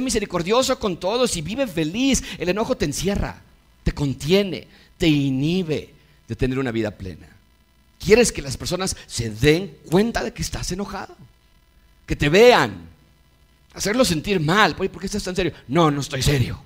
[0.00, 2.24] misericordioso con todos y vive feliz.
[2.38, 3.40] El enojo te encierra,
[3.84, 4.66] te contiene,
[4.98, 5.94] te inhibe
[6.26, 7.28] de tener una vida plena.
[8.04, 11.14] ¿Quieres que las personas se den cuenta de que estás enojado?
[12.06, 12.88] Que te vean,
[13.72, 14.76] hacerlo sentir mal.
[14.76, 15.52] ¿Por qué estás tan serio?
[15.68, 16.62] No, no estoy serio.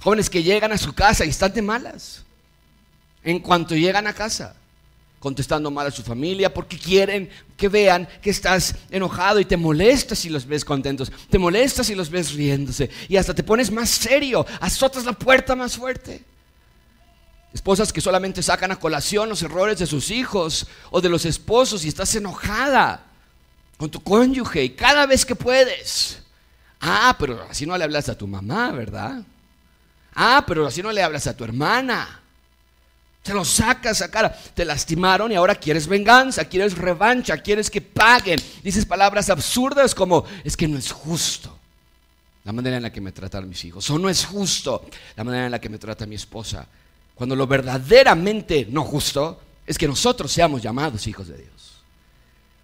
[0.00, 2.24] Jóvenes que llegan a su casa y están de malas.
[3.24, 4.54] En cuanto llegan a casa,
[5.18, 10.14] contestando mal a su familia porque quieren que vean que estás enojado y te molesta
[10.14, 13.90] si los ves contentos, te molesta si los ves riéndose y hasta te pones más
[13.90, 16.22] serio, azotas la puerta más fuerte.
[17.56, 21.86] Esposas que solamente sacan a colación los errores de sus hijos o de los esposos
[21.86, 23.02] y estás enojada
[23.78, 26.18] con tu cónyuge y cada vez que puedes.
[26.82, 29.22] Ah, pero así no le hablas a tu mamá, ¿verdad?
[30.14, 32.20] Ah, pero así no le hablas a tu hermana.
[33.22, 34.38] Te lo sacas a cara.
[34.54, 38.38] Te lastimaron y ahora quieres venganza, quieres revancha, quieres que paguen.
[38.62, 41.58] Dices palabras absurdas como, es que no es justo
[42.44, 43.88] la manera en la que me tratan mis hijos.
[43.88, 44.84] O no es justo
[45.16, 46.68] la manera en la que me trata mi esposa.
[47.16, 51.80] Cuando lo verdaderamente no justo es que nosotros seamos llamados hijos de Dios.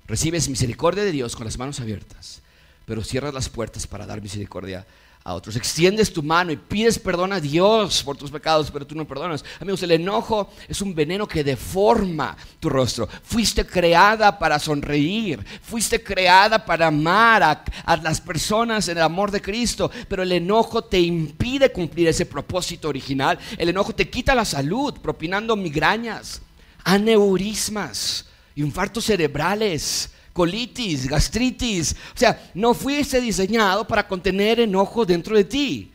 [0.07, 2.43] Recibes misericordia de Dios con las manos abiertas,
[2.85, 4.87] pero cierras las puertas para dar misericordia
[5.25, 5.57] a otros.
[5.57, 9.45] Extiendes tu mano y pides perdón a Dios por tus pecados, pero tú no perdonas.
[9.61, 13.09] Amigos, el enojo es un veneno que deforma tu rostro.
[13.23, 19.31] Fuiste creada para sonreír, fuiste creada para amar a, a las personas en el amor
[19.31, 23.39] de Cristo, pero el enojo te impide cumplir ese propósito original.
[23.57, 26.43] El enojo te quita la salud, propinando migrañas,
[26.85, 31.92] aneurismas infartos cerebrales, colitis, gastritis.
[32.14, 35.92] O sea, no fuiste diseñado para contener enojo dentro de ti.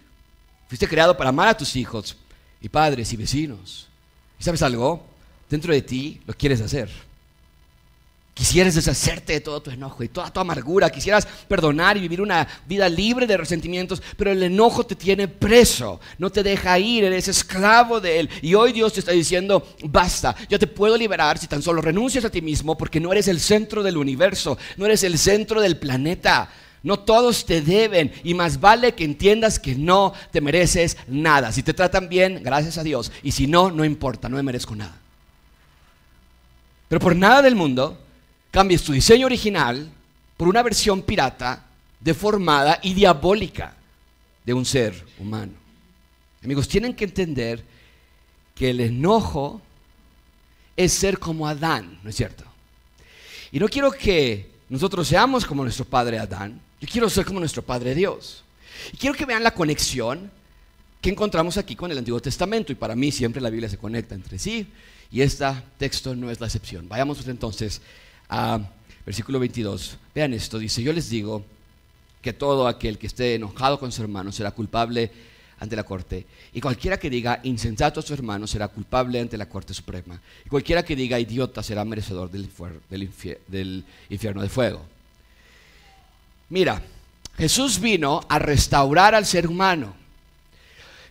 [0.67, 2.15] Fuiste creado para amar a tus hijos
[2.61, 3.87] y padres y vecinos.
[4.39, 5.05] ¿Y sabes algo?
[5.49, 7.06] Dentro de ti lo quieres hacer.
[8.37, 12.47] Quisieras deshacerte de todo tu enojo y toda tu amargura, quisieras perdonar y vivir una
[12.67, 17.27] vida libre de resentimientos, pero el enojo te tiene preso, no te deja ir, eres
[17.29, 18.29] esclavo de él.
[18.43, 22.25] Y hoy Dios te está diciendo, basta, yo te puedo liberar si tan solo renuncias
[22.25, 25.77] a ti mismo porque no eres el centro del universo, no eres el centro del
[25.77, 26.47] planeta.
[26.83, 31.51] No todos te deben y más vale que entiendas que no te mereces nada.
[31.51, 33.11] Si te tratan bien, gracias a Dios.
[33.23, 34.95] Y si no, no importa, no me merezco nada.
[36.87, 37.97] Pero por nada del mundo
[38.51, 39.91] cambies tu diseño original
[40.35, 41.65] por una versión pirata,
[41.99, 43.75] deformada y diabólica
[44.45, 45.53] de un ser humano.
[46.43, 47.63] Amigos, tienen que entender
[48.55, 49.61] que el enojo
[50.75, 52.43] es ser como Adán, ¿no es cierto?
[53.51, 57.63] Y no quiero que nosotros seamos como nuestro padre Adán, yo quiero ser como nuestro
[57.63, 58.43] padre Dios.
[58.93, 60.31] Y quiero que vean la conexión
[61.01, 62.71] que encontramos aquí con el Antiguo Testamento.
[62.71, 64.67] Y para mí siempre la Biblia se conecta entre sí.
[65.11, 65.45] Y este
[65.77, 66.87] texto no es la excepción.
[66.87, 67.81] Vayamos entonces
[68.29, 68.59] a
[69.05, 69.97] versículo 22.
[70.13, 71.45] Vean esto, dice, yo les digo
[72.21, 75.11] que todo aquel que esté enojado con su hermano será culpable
[75.59, 76.25] ante la corte.
[76.53, 80.19] Y cualquiera que diga insensato a su hermano será culpable ante la corte suprema.
[80.45, 82.49] Y cualquiera que diga idiota será merecedor del,
[83.47, 84.81] del infierno de fuego.
[86.49, 86.81] Mira,
[87.37, 89.93] Jesús vino a restaurar al ser humano.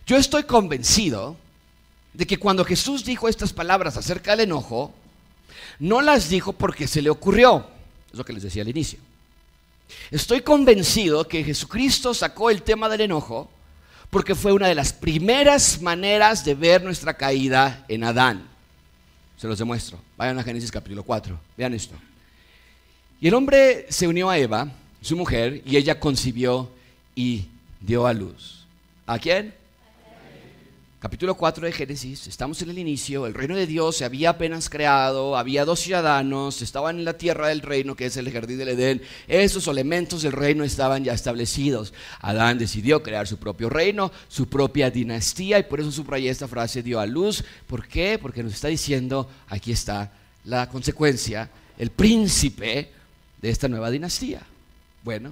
[0.05, 1.37] Yo estoy convencido
[2.13, 4.93] de que cuando Jesús dijo estas palabras acerca del enojo,
[5.79, 7.67] no las dijo porque se le ocurrió.
[8.11, 8.99] Es lo que les decía al inicio.
[10.11, 13.49] Estoy convencido que Jesucristo sacó el tema del enojo
[14.09, 18.47] porque fue una de las primeras maneras de ver nuestra caída en Adán.
[19.37, 19.99] Se los demuestro.
[20.17, 21.37] Vayan a Génesis capítulo 4.
[21.57, 21.95] Vean esto.
[23.19, 26.69] Y el hombre se unió a Eva, su mujer, y ella concibió
[27.15, 27.45] y
[27.81, 28.65] dio a luz.
[29.05, 29.53] ¿A quién?
[31.07, 34.69] Capítulo 4 de Génesis, estamos en el inicio, el reino de Dios se había apenas
[34.69, 38.67] creado, había dos ciudadanos, estaban en la tierra del reino, que es el jardín del
[38.67, 41.93] Edén, esos elementos del reino estaban ya establecidos.
[42.19, 46.83] Adán decidió crear su propio reino, su propia dinastía, y por eso subrayé esta frase,
[46.83, 47.41] dio a luz.
[47.67, 48.19] ¿Por qué?
[48.21, 50.11] Porque nos está diciendo, aquí está
[50.43, 52.91] la consecuencia, el príncipe
[53.41, 54.41] de esta nueva dinastía.
[55.05, 55.31] Bueno,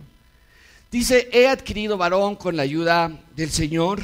[0.90, 4.02] dice, he adquirido varón con la ayuda del Señor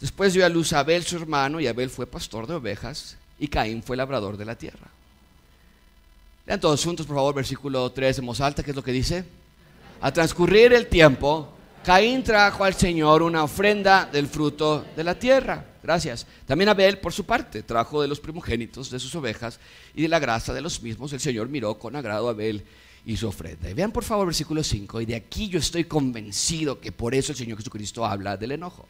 [0.00, 3.48] Después dio a luz a Abel su hermano y Abel fue pastor de ovejas y
[3.48, 4.88] Caín fue labrador de la tierra.
[6.46, 9.24] Lean todos juntos, por favor, versículo 3 en voz alta, ¿qué es lo que dice?
[10.00, 11.52] A transcurrir el tiempo,
[11.84, 15.66] Caín trajo al Señor una ofrenda del fruto de la tierra.
[15.82, 16.26] Gracias.
[16.46, 19.60] También Abel, por su parte, trajo de los primogénitos de sus ovejas
[19.94, 21.12] y de la grasa de los mismos.
[21.12, 22.64] El Señor miró con agrado a Abel
[23.04, 23.70] y su ofrenda.
[23.70, 25.02] Y vean por favor versículo 5.
[25.02, 28.86] Y de aquí yo estoy convencido que por eso el Señor Jesucristo habla del enojo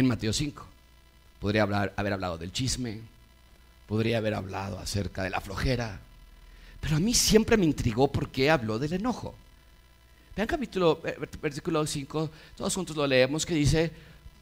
[0.00, 0.64] en Mateo 5.
[1.40, 3.00] Podría haber hablado del chisme,
[3.86, 6.00] podría haber hablado acerca de la flojera,
[6.80, 9.34] pero a mí siempre me intrigó por qué habló del enojo.
[10.36, 13.90] Vean capítulo, eh, versículo 5, todos juntos lo leemos, que dice,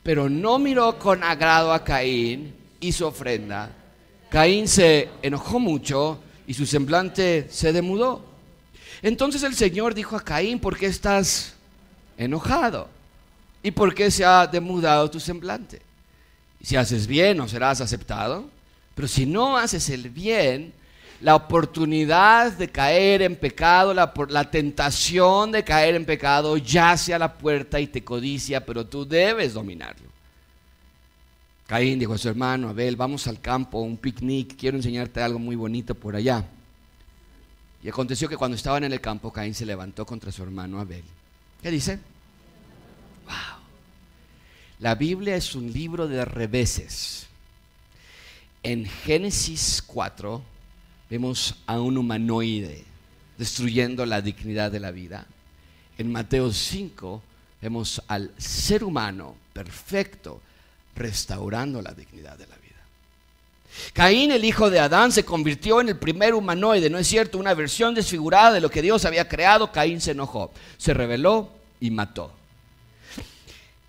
[0.02, 3.70] pero no miró con agrado a Caín y su ofrenda.
[4.30, 8.24] Caín se enojó mucho y su semblante se demudó.
[9.02, 11.54] Entonces el Señor dijo a Caín, ¿por qué estás
[12.18, 12.95] enojado?
[13.66, 15.82] ¿Y por qué se ha demudado tu semblante?
[16.62, 18.48] Si haces bien, no serás aceptado.
[18.94, 20.72] Pero si no haces el bien,
[21.20, 27.18] la oportunidad de caer en pecado, la, la, tentación de caer en pecado yace a
[27.18, 30.10] la puerta y te codicia, pero tú debes dominarlo.
[31.66, 35.56] Caín dijo a su hermano Abel, vamos al campo, un picnic, quiero enseñarte algo muy
[35.56, 36.44] bonito por allá.
[37.82, 41.02] Y aconteció que cuando estaban en el campo, Caín se levantó contra su hermano Abel.
[41.60, 41.98] ¿Qué dice?
[44.78, 47.26] La Biblia es un libro de reveses.
[48.62, 50.42] En Génesis 4
[51.08, 52.84] vemos a un humanoide
[53.38, 55.26] destruyendo la dignidad de la vida.
[55.96, 57.22] En Mateo 5
[57.62, 60.42] vemos al ser humano perfecto
[60.94, 62.66] restaurando la dignidad de la vida.
[63.94, 67.38] Caín, el hijo de Adán, se convirtió en el primer humanoide, ¿no es cierto?
[67.38, 69.72] Una versión desfigurada de lo que Dios había creado.
[69.72, 72.35] Caín se enojó, se rebeló y mató.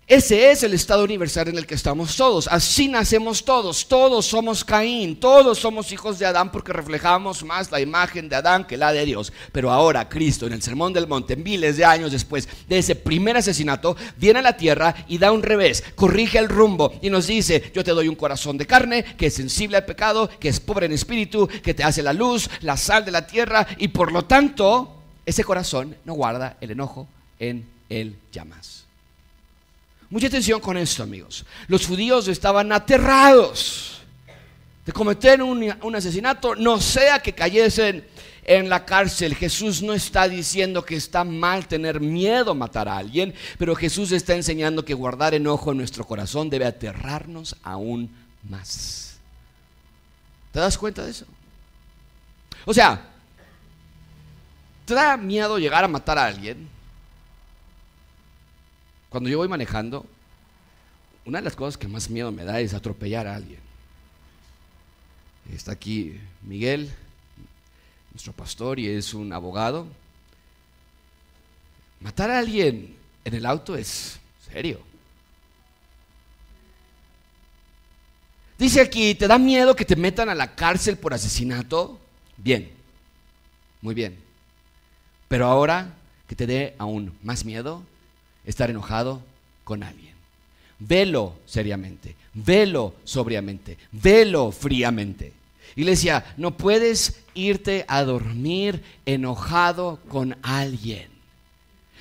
[0.07, 2.47] Ese es el estado universal en el que estamos todos.
[2.47, 3.89] Así nacemos todos.
[3.89, 5.19] Todos somos Caín.
[5.19, 9.03] Todos somos hijos de Adán porque reflejamos más la imagen de Adán que la de
[9.03, 9.33] Dios.
[9.51, 13.35] Pero ahora Cristo en el Sermón del Monte, miles de años después de ese primer
[13.35, 15.83] asesinato, viene a la tierra y da un revés.
[15.95, 19.33] Corrige el rumbo y nos dice, yo te doy un corazón de carne que es
[19.33, 23.03] sensible al pecado, que es pobre en espíritu, que te hace la luz, la sal
[23.03, 28.15] de la tierra y por lo tanto ese corazón no guarda el enojo en el
[28.31, 28.86] llamas.
[30.09, 31.45] Mucha atención con esto, amigos.
[31.67, 34.01] Los judíos estaban aterrados
[34.85, 38.07] de cometer un, asesinato, no sea que cayesen
[38.45, 39.35] en la cárcel.
[39.35, 44.13] Jesús no está diciendo que está mal tener miedo a matar a alguien, pero Jesús
[44.13, 48.09] está enseñando que guardar enojo en nuestro corazón debe aterrarnos aún
[48.49, 49.17] más.
[50.53, 51.25] ¿Te das cuenta de eso?
[52.63, 53.09] O sea,
[54.85, 56.76] ¿te da miedo llegar a matar a alguien?
[59.09, 60.05] Cuando yo voy manejando,
[61.25, 63.59] una de las cosas que más miedo me da es atropellar a alguien.
[65.53, 66.91] Está aquí Miguel,
[68.11, 69.87] nuestro pastor, y es un abogado.
[72.01, 74.19] Matar a alguien en el auto es
[74.51, 74.81] serio.
[78.57, 81.99] Dice aquí, ¿te da miedo que te metan a la cárcel por asesinato?
[82.37, 82.71] Bien,
[83.81, 84.17] muy bien.
[85.27, 85.93] Pero ahora
[86.27, 87.83] que te dé aún más miedo,
[88.47, 89.21] estar enojado
[89.63, 90.15] con alguien.
[90.79, 95.33] Velo seriamente, velo sobriamente, velo fríamente.
[95.75, 101.09] Iglesia, no puedes irte a dormir enojado con alguien.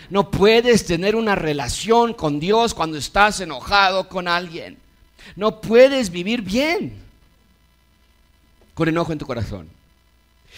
[0.09, 4.79] No puedes tener una relación con Dios cuando estás enojado con alguien.
[5.35, 6.95] No puedes vivir bien
[8.75, 9.76] con enojo en tu corazón.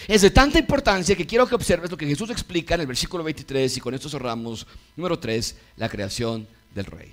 [0.07, 3.23] Es de tanta importancia que quiero que observes lo que Jesús explica en el versículo
[3.23, 4.65] 23 y con esto cerramos.
[4.95, 7.11] Número 3, la creación del rey.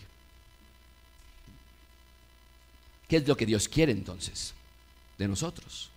[3.08, 4.54] ¿Qué es lo que Dios quiere entonces
[5.18, 5.90] de nosotros?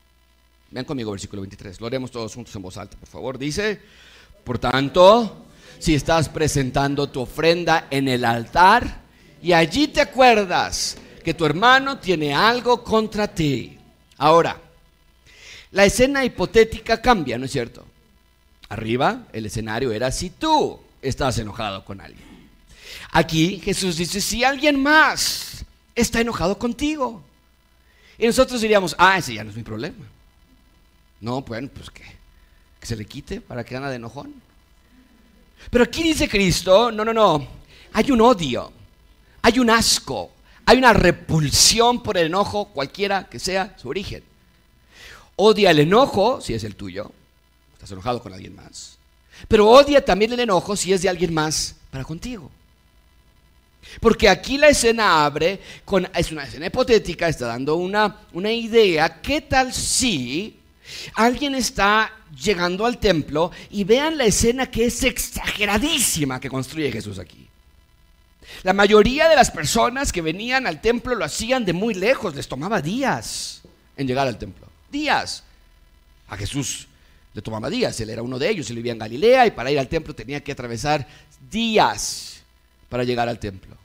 [0.72, 1.82] Vean conmigo versículo 23.
[1.82, 3.38] Lo haremos todos juntos en voz alta, por favor.
[3.38, 3.82] Dice,
[4.44, 5.46] por tanto,
[5.80, 9.02] si estás presentando tu ofrenda en el altar
[9.42, 13.78] y allí te acuerdas que tu hermano tiene algo contra ti.
[14.18, 14.60] Ahora,
[15.72, 17.86] la escena hipotética cambia, ¿no es cierto?
[18.70, 22.28] Arriba el escenario era si tú estás enojado con alguien.
[23.12, 25.66] Aquí Jesús dice, si alguien más
[25.96, 27.24] está enojado contigo.
[28.18, 30.06] Y nosotros diríamos, ah, ese ya no es mi problema.
[31.22, 32.04] No, bueno, pues que,
[32.80, 34.34] que se le quite para que gana de enojón.
[35.70, 37.48] Pero aquí dice Cristo, no, no, no,
[37.94, 38.72] hay un odio,
[39.42, 40.32] hay un asco,
[40.66, 44.24] hay una repulsión por el enojo, cualquiera que sea su origen.
[45.42, 47.10] Odia el enojo si es el tuyo,
[47.72, 48.98] estás enojado con alguien más.
[49.48, 52.52] Pero odia también el enojo si es de alguien más para contigo.
[54.02, 59.22] Porque aquí la escena abre con, es una escena hipotética, está dando una, una idea.
[59.22, 60.60] ¿Qué tal si
[61.14, 67.18] alguien está llegando al templo y vean la escena que es exageradísima que construye Jesús
[67.18, 67.48] aquí?
[68.64, 72.50] La mayoría de las personas que venían al templo lo hacían de muy lejos, les
[72.50, 73.62] tomaba días
[73.96, 75.44] en llegar al templo días.
[76.28, 76.88] A Jesús
[77.34, 79.80] le tomaba días, él era uno de ellos, él vivía en Galilea y para ir
[79.80, 81.08] al templo tenía que atravesar
[81.50, 82.42] días
[82.90, 83.78] para llegar al templo.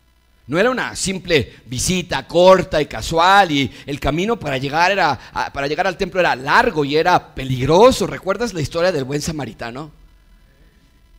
[0.47, 5.19] No era una simple visita corta y casual y el camino para llegar, era,
[5.53, 8.07] para llegar al templo era largo y era peligroso.
[8.07, 9.91] ¿Recuerdas la historia del buen samaritano?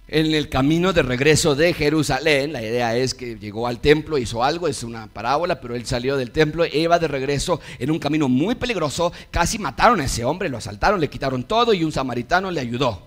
[0.07, 4.43] En el camino de regreso de Jerusalén, la idea es que llegó al templo, hizo
[4.43, 8.29] algo, es una parábola, pero él salió del templo, iba de regreso en un camino
[8.29, 12.51] muy peligroso, casi mataron a ese hombre, lo asaltaron, le quitaron todo y un samaritano
[12.51, 13.01] le ayudó.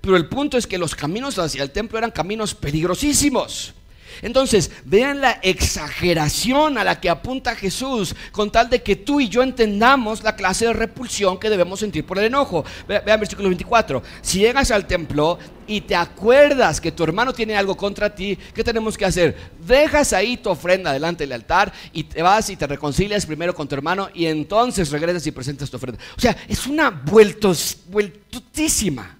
[0.00, 3.74] Pero el punto es que los caminos hacia el templo eran caminos peligrosísimos.
[4.22, 9.28] Entonces, vean la exageración a la que apunta Jesús con tal de que tú y
[9.28, 12.64] yo entendamos la clase de repulsión que debemos sentir por el enojo.
[12.86, 14.02] Vean versículo 24.
[14.22, 18.64] Si llegas al templo y te acuerdas que tu hermano tiene algo contra ti, ¿qué
[18.64, 19.36] tenemos que hacer?
[19.66, 23.68] Dejas ahí tu ofrenda delante del altar y te vas y te reconcilias primero con
[23.68, 26.00] tu hermano y entonces regresas y presentas tu ofrenda.
[26.16, 29.17] O sea, es una vueltos, vueltutísima.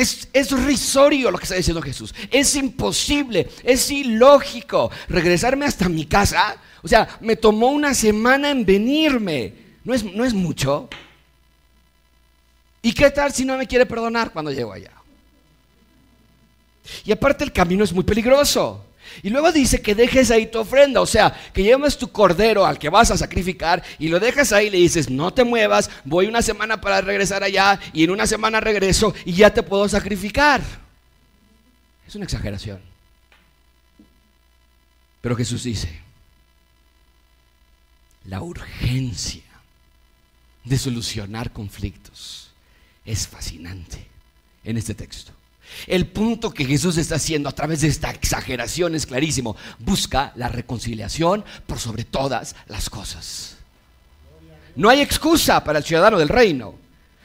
[0.00, 2.14] Es, risorio lo que está diciendo Jesús.
[2.30, 6.56] Es imposible, es ilógico regresarme hasta mi casa.
[6.82, 9.52] O sea, me tomó una semana en venirme.
[9.84, 10.88] ¿No es, no es mucho?
[12.82, 14.92] ¿Y qué tal si no me quiere perdonar cuando llego allá?
[17.04, 18.84] Y aparte el camino es muy peligroso.
[19.22, 22.78] Y luego dice que dejes ahí tu ofrenda, o sea, que lleves tu cordero al
[22.78, 26.26] que vas a sacrificar y lo dejas ahí y le dices, no te muevas, voy
[26.26, 30.60] una semana para regresar allá y en una semana regreso y ya te puedo sacrificar.
[32.06, 32.80] Es una exageración.
[35.20, 36.00] Pero Jesús dice,
[38.24, 39.42] la urgencia
[40.64, 42.50] de solucionar conflictos
[43.04, 44.06] es fascinante
[44.64, 45.32] en este texto.
[45.86, 49.56] El punto que Jesús está haciendo a través de esta exageración es clarísimo.
[49.78, 53.56] Busca la reconciliación por sobre todas las cosas.
[54.76, 56.74] No hay excusa para el ciudadano del reino.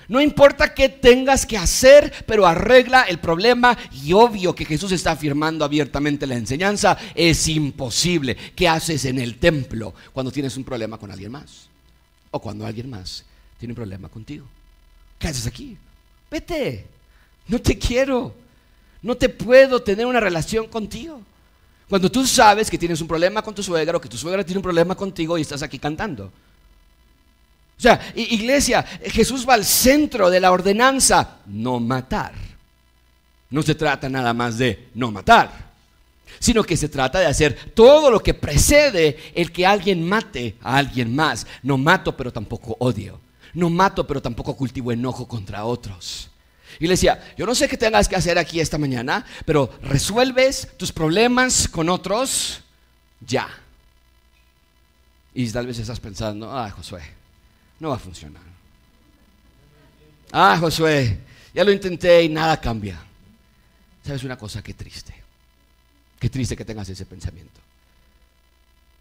[0.08, 5.12] No importa qué tengas que hacer, pero arregla el problema y obvio que Jesús está
[5.12, 6.98] afirmando abiertamente la enseñanza.
[7.16, 8.36] Es imposible.
[8.56, 11.70] ¿Qué haces en el templo cuando tienes un problema con alguien más?
[12.32, 13.24] O cuando alguien más
[13.58, 14.46] tiene un problema contigo.
[15.18, 15.78] ¿Qué haces aquí?
[16.30, 16.95] Vete.
[17.48, 18.34] No te quiero.
[19.02, 21.22] No te puedo tener una relación contigo.
[21.88, 24.58] Cuando tú sabes que tienes un problema con tu suegra o que tu suegra tiene
[24.58, 26.32] un problema contigo y estás aquí cantando.
[27.78, 32.34] O sea, iglesia, Jesús va al centro de la ordenanza, no matar.
[33.50, 35.52] No se trata nada más de no matar,
[36.40, 40.78] sino que se trata de hacer todo lo que precede el que alguien mate a
[40.78, 41.46] alguien más.
[41.62, 43.20] No mato, pero tampoco odio.
[43.54, 46.30] No mato, pero tampoco cultivo enojo contra otros.
[46.80, 51.68] Iglesia, yo no sé qué tengas que hacer aquí esta mañana, pero resuelves tus problemas
[51.68, 52.62] con otros
[53.22, 53.48] ya.
[55.34, 57.02] Y tal vez estás pensando, ah, Josué,
[57.80, 58.42] no va a funcionar.
[60.32, 61.20] Ah, Josué,
[61.54, 63.00] ya lo intenté y nada cambia.
[64.06, 64.62] ¿Sabes una cosa?
[64.62, 65.14] Qué triste.
[66.20, 67.60] Qué triste que tengas ese pensamiento.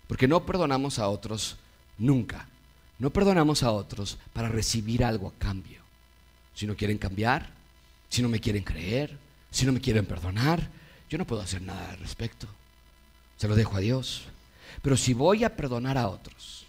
[0.07, 1.57] Porque no perdonamos a otros
[1.99, 2.47] nunca.
[2.99, 5.81] No perdonamos a otros para recibir algo a cambio.
[6.55, 7.51] Si no quieren cambiar,
[8.15, 9.19] si no me quieren creer,
[9.51, 10.69] si no me quieren perdonar,
[11.11, 12.47] yo no puedo hacer nada al respecto.
[13.37, 14.27] Se lo dejo a Dios.
[14.83, 16.65] Pero si voy a perdonar a otros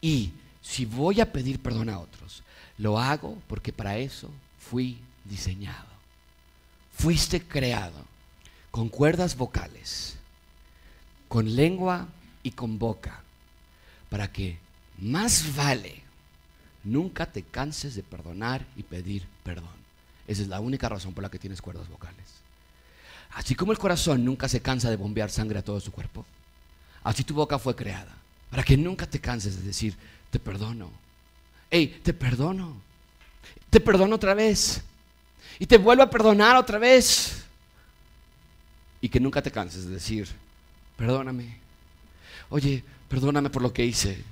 [0.00, 2.42] y si voy a pedir perdón a otros,
[2.76, 5.86] lo hago porque para eso fui diseñado.
[6.92, 8.04] Fuiste creado
[8.72, 10.16] con cuerdas vocales,
[11.28, 12.08] con lengua
[12.42, 13.22] y con boca,
[14.10, 14.58] para que
[14.98, 16.02] más vale
[16.82, 19.83] nunca te canses de perdonar y pedir perdón.
[20.26, 22.24] Esa es la única razón por la que tienes cuerdas vocales.
[23.34, 26.24] Así como el corazón nunca se cansa de bombear sangre a todo su cuerpo,
[27.02, 28.14] así tu boca fue creada,
[28.50, 29.96] para que nunca te canses de decir,
[30.30, 30.90] te perdono.
[31.70, 32.76] Hey, te perdono.
[33.70, 34.82] Te perdono otra vez.
[35.58, 37.44] Y te vuelvo a perdonar otra vez.
[39.00, 40.28] Y que nunca te canses de decir,
[40.96, 41.58] perdóname.
[42.50, 44.22] Oye, perdóname por lo que hice.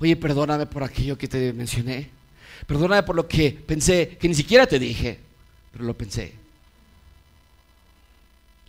[0.00, 2.10] Oye, perdóname por aquello que te mencioné.
[2.66, 5.20] Perdóname por lo que pensé, que ni siquiera te dije,
[5.74, 6.32] pero lo pensé.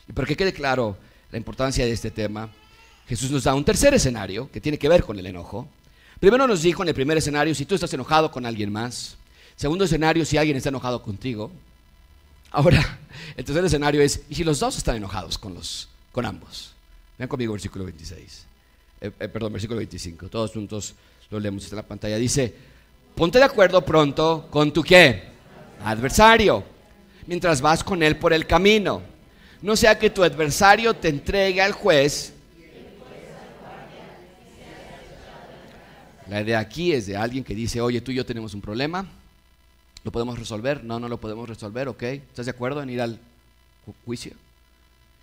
[0.10, 0.98] Y para que quede claro
[1.32, 2.50] la importancia de este tema,
[3.08, 5.68] Jesús nos da un tercer escenario que tiene que ver con el enojo.
[6.20, 9.18] Primero nos dijo en el primer escenario, si tú estás enojado con alguien más.
[9.56, 11.52] Segundo escenario, si alguien está enojado contigo.
[12.52, 13.00] Ahora,
[13.38, 16.74] el tercer escenario es, ¿y si los dos están enojados con, los, con ambos?
[17.20, 18.46] Vean conmigo versículo 26.
[19.02, 20.28] Eh, eh, perdón, versículo 25.
[20.28, 20.96] Todos juntos
[21.30, 22.18] lo leemos en la pantalla.
[22.18, 22.54] Dice,
[23.14, 25.24] ponte de acuerdo pronto con tu qué?
[25.84, 26.75] Adversario.
[27.28, 29.02] Mientras vas con él por el camino.
[29.62, 32.36] No sea que tu adversario te entregue al juez
[36.28, 39.06] La idea aquí es de alguien que dice, oye, tú y yo tenemos un problema,
[40.04, 40.84] ¿lo podemos resolver?
[40.84, 42.02] No, no lo podemos resolver, ok.
[42.04, 43.20] ¿Estás de acuerdo en ir al
[44.06, 44.34] juicio?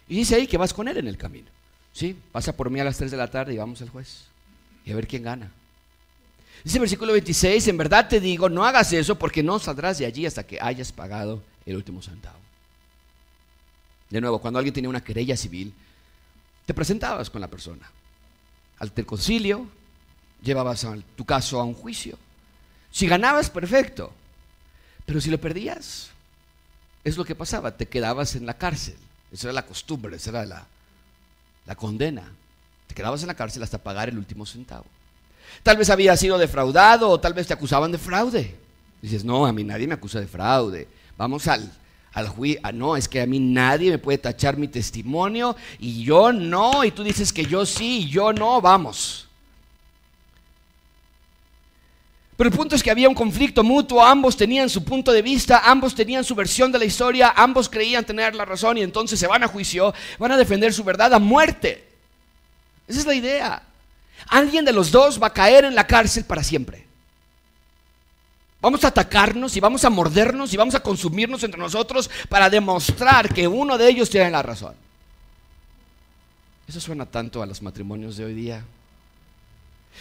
[0.09, 1.49] Y dice ahí que vas con él en el camino.
[1.93, 2.17] ¿Sí?
[2.31, 4.27] Pasa por mí a las 3 de la tarde y vamos al juez.
[4.85, 5.51] Y a ver quién gana.
[6.65, 10.07] Dice el versículo 26, en verdad te digo, no hagas eso porque no saldrás de
[10.07, 12.39] allí hasta que hayas pagado el último centavo.
[14.11, 15.73] De nuevo, cuando alguien tenía una querella civil,
[16.67, 17.91] te presentabas con la persona.
[18.79, 19.67] Al concilio,
[20.43, 20.87] llevabas
[21.17, 22.19] tu caso a un juicio.
[22.91, 24.13] Si ganabas, perfecto.
[25.07, 26.11] Pero si lo perdías,
[27.05, 28.97] es lo que pasaba, te quedabas en la cárcel.
[29.33, 30.67] Esa era la costumbre, esa era la,
[31.67, 32.31] la condena.
[32.87, 34.85] Te quedabas en la cárcel hasta pagar el último centavo.
[35.63, 38.55] Tal vez había sido defraudado o tal vez te acusaban de fraude.
[39.01, 40.89] Dices, no, a mí nadie me acusa de fraude.
[41.17, 41.71] Vamos al,
[42.13, 42.61] al juicio.
[42.63, 46.85] Ah, no, es que a mí nadie me puede tachar mi testimonio y yo no.
[46.85, 48.61] Y tú dices que yo sí y yo no.
[48.61, 49.29] Vamos.
[52.37, 55.63] Pero el punto es que había un conflicto mutuo, ambos tenían su punto de vista,
[55.65, 59.27] ambos tenían su versión de la historia, ambos creían tener la razón y entonces se
[59.27, 61.87] van a juicio, van a defender su verdad a muerte.
[62.89, 63.63] Esa es la idea.
[64.29, 66.87] Alguien de los dos va a caer en la cárcel para siempre.
[68.61, 73.33] Vamos a atacarnos y vamos a mordernos y vamos a consumirnos entre nosotros para demostrar
[73.33, 74.75] que uno de ellos tiene la razón.
[76.69, 78.65] Eso suena tanto a los matrimonios de hoy día.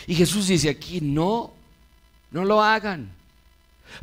[0.05, 1.51] Y Jesús dice aquí, no
[2.31, 3.11] no lo hagan.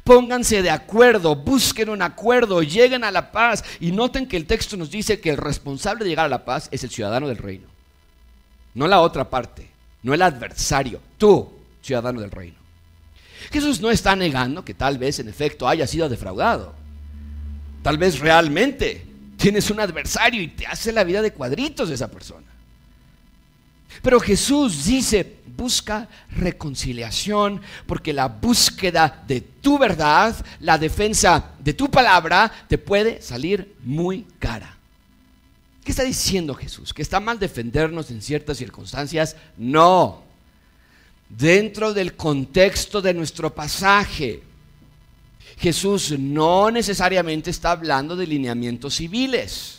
[0.05, 3.65] Pónganse de acuerdo, busquen un acuerdo, lleguen a la paz.
[3.81, 6.69] Y noten que el texto nos dice que el responsable de llegar a la paz
[6.71, 7.67] es el ciudadano del reino.
[8.75, 9.69] no la otra parte,
[10.03, 11.51] no el adversario, tú,
[11.83, 12.57] ciudadano del reino.
[13.51, 16.75] Jesús no está negando que tal vez en efecto haya sido defraudado.
[17.83, 22.11] Tal vez realmente tienes un adversario y te hace la vida de cuadritos de esa
[22.11, 22.47] persona.
[24.03, 31.91] Pero Jesús dice, busca reconciliación, porque la búsqueda de tu verdad, la defensa de tu
[31.91, 34.78] palabra, te puede salir muy cara.
[35.89, 36.93] ¿Qué está diciendo Jesús?
[36.93, 39.37] ¿Que está mal defendernos en ciertas circunstancias?
[39.57, 40.23] No.
[41.31, 44.43] Dentro del contexto de nuestro pasaje,
[45.57, 49.78] Jesús no necesariamente está hablando de lineamientos civiles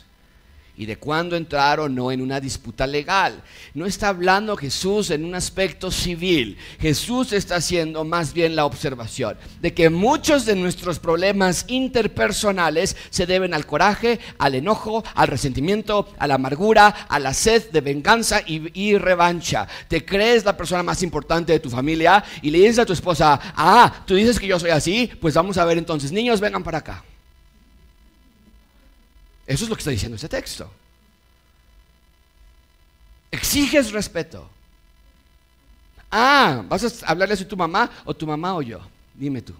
[0.80, 3.44] y de cuándo entrar o no en una disputa legal.
[3.74, 6.58] No está hablando Jesús en un aspecto civil.
[6.80, 13.26] Jesús está haciendo más bien la observación de que muchos de nuestros problemas interpersonales se
[13.26, 18.40] deben al coraje, al enojo, al resentimiento, a la amargura, a la sed de venganza
[18.48, 19.68] y, y revancha.
[19.90, 23.38] Te crees la persona más importante de tu familia y le dices a tu esposa,
[23.58, 26.78] ah, tú dices que yo soy así, pues vamos a ver entonces, niños, vengan para
[26.78, 27.04] acá.
[29.50, 30.70] Eso es lo que está diciendo ese texto.
[33.32, 34.48] Exiges respeto.
[36.12, 38.80] Ah, ¿vas a hablarle a tu mamá o tu mamá o yo?
[39.16, 39.56] Dime tú.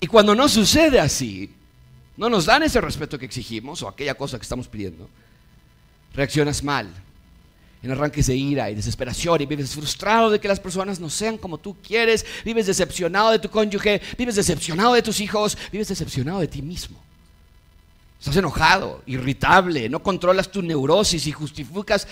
[0.00, 1.50] Y cuando no sucede así,
[2.18, 5.08] no nos dan ese respeto que exigimos o aquella cosa que estamos pidiendo,
[6.12, 6.92] reaccionas mal,
[7.82, 11.38] en arranques de ira y desesperación y vives frustrado de que las personas no sean
[11.38, 16.40] como tú quieres, vives decepcionado de tu cónyuge, vives decepcionado de tus hijos, vives decepcionado
[16.40, 17.02] de ti mismo.
[18.20, 22.06] Estás enojado, irritable, no controlas tu neurosis y justificas,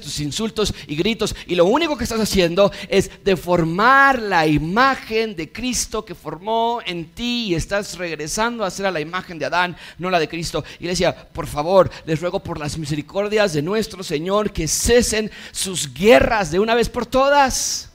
[0.00, 1.34] tus insultos y gritos.
[1.48, 7.06] Y lo único que estás haciendo es deformar la imagen de Cristo que formó en
[7.06, 10.62] ti y estás regresando a ser a la imagen de Adán, no la de Cristo.
[10.78, 16.52] Iglesia, por favor, les ruego por las misericordias de nuestro Señor que cesen sus guerras
[16.52, 17.90] de una vez por todas.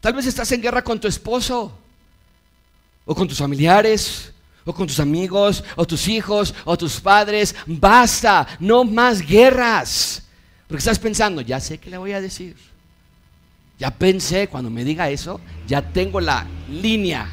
[0.00, 1.78] Tal vez estás en guerra con tu esposo
[3.04, 4.32] o con tus familiares
[4.64, 7.54] o con tus amigos, o tus hijos, o tus padres.
[7.66, 10.22] Basta, no más guerras.
[10.66, 12.56] Porque estás pensando, ya sé qué le voy a decir.
[13.78, 17.28] Ya pensé, cuando me diga eso, ya tengo la línea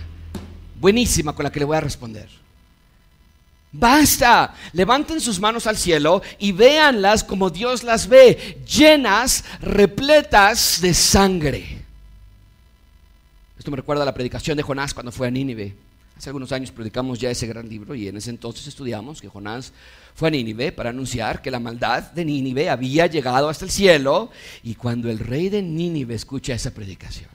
[0.79, 2.27] buenísima con la que le voy a responder.
[3.71, 10.93] Basta, levanten sus manos al cielo y véanlas como Dios las ve, llenas, repletas de
[10.95, 11.83] sangre.
[13.59, 15.75] Esto me recuerda a la predicación de Jonás cuando fue a Nínive.
[16.19, 19.71] Hace algunos años predicamos ya ese gran libro y en ese entonces estudiamos que Jonás
[20.13, 24.29] fue a Nínive para anunciar que la maldad de Nínive había llegado hasta el cielo
[24.61, 27.29] y cuando el rey de Nínive escucha esa predicación,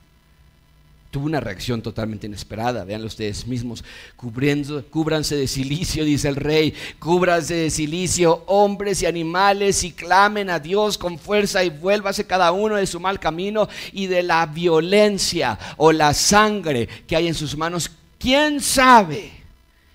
[1.09, 2.85] tuvo una reacción totalmente inesperada.
[2.85, 3.83] Veanlo ustedes mismos.
[4.15, 6.71] Cubriendo, cúbranse de silicio, dice el rey.
[6.99, 12.51] Cúbranse de silicio, hombres y animales, y clamen a Dios con fuerza y vuélvase cada
[12.51, 17.33] uno de su mal camino y de la violencia o la sangre que hay en
[17.33, 17.89] sus manos
[18.25, 19.31] ¿Quién sabe?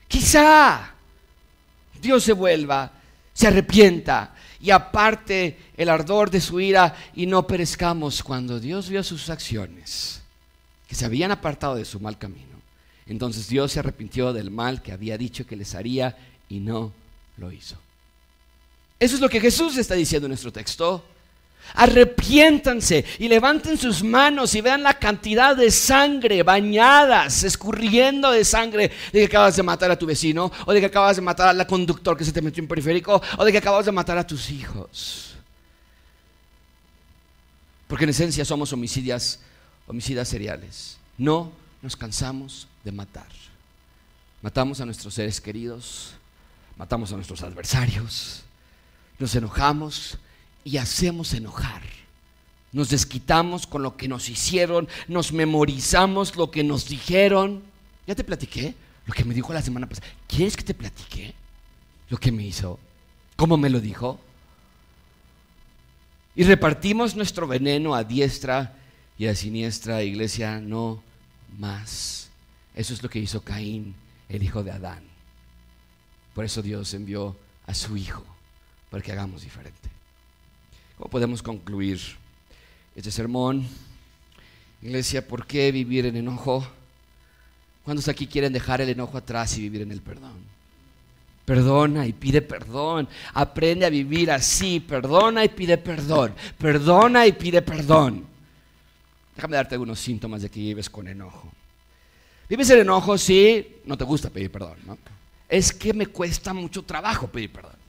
[0.07, 0.95] Quizá
[2.01, 2.89] Dios se vuelva,
[3.35, 9.03] se arrepienta y aparte el ardor de su ira y no perezcamos cuando Dios vio
[9.03, 10.23] sus acciones,
[10.87, 12.57] que se habían apartado de su mal camino.
[13.07, 16.17] Entonces Dios se arrepintió del mal que había dicho que les haría
[16.49, 16.93] y no
[17.37, 17.79] lo hizo.
[19.01, 21.05] Eso es lo que Jesús está diciendo en nuestro texto.
[21.75, 28.91] Arrepiéntanse y levanten sus manos y vean la cantidad de sangre bañadas, escurriendo de sangre
[29.13, 31.67] de que acabas de matar a tu vecino, o de que acabas de matar al
[31.67, 34.51] conductor que se te metió en periférico, o de que acabas de matar a tus
[34.51, 35.37] hijos.
[37.87, 39.41] Porque en esencia somos homicidas,
[39.87, 40.97] homicidas seriales.
[41.19, 41.53] No
[41.83, 43.27] nos cansamos de matar.
[44.43, 46.15] Matamos a nuestros seres queridos,
[46.77, 48.43] matamos a nuestros adversarios,
[49.19, 50.17] nos enojamos
[50.65, 51.83] y hacemos enojar.
[52.73, 57.63] Nos desquitamos con lo que nos hicieron, nos memorizamos lo que nos dijeron.
[58.07, 58.75] Ya te platiqué
[59.07, 60.07] lo que me dijo la semana pasada.
[60.29, 61.35] ¿Quieres que te platique
[62.09, 62.79] lo que me hizo?
[63.37, 64.21] ¿Cómo me lo dijo?
[66.37, 68.77] Y repartimos nuestro veneno a diestra
[69.19, 71.03] y a siniestra, iglesia, no
[71.59, 72.31] más.
[72.75, 73.95] Eso es lo que hizo Caín,
[74.29, 75.03] el hijo de Adán.
[76.35, 77.37] Por eso Dios envió
[77.67, 78.25] a su hijo,
[78.91, 79.91] para que hagamos diferente.
[81.01, 81.99] ¿Cómo podemos concluir
[82.95, 83.67] este sermón?
[84.83, 86.63] Iglesia, ¿por qué vivir en enojo?
[87.87, 90.35] ¿Cuántos aquí quieren dejar el enojo atrás y vivir en el perdón?
[91.47, 93.09] Perdona y pide perdón.
[93.33, 94.79] Aprende a vivir así.
[94.79, 96.35] Perdona y pide perdón.
[96.59, 98.27] Perdona y pide perdón.
[99.35, 101.51] Déjame darte algunos síntomas de que vives con enojo.
[102.47, 104.99] Vives en enojo, sí, no te gusta pedir perdón, ¿no?
[105.49, 107.80] Es que me cuesta mucho trabajo pedir perdón.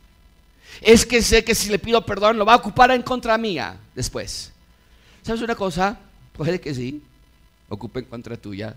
[0.79, 3.77] Es que sé que si le pido perdón lo va a ocupar en contra mía
[3.93, 4.51] después.
[5.21, 5.99] ¿Sabes una cosa?
[6.33, 7.01] Puede que sí,
[7.69, 8.75] ocupe en contra tuya.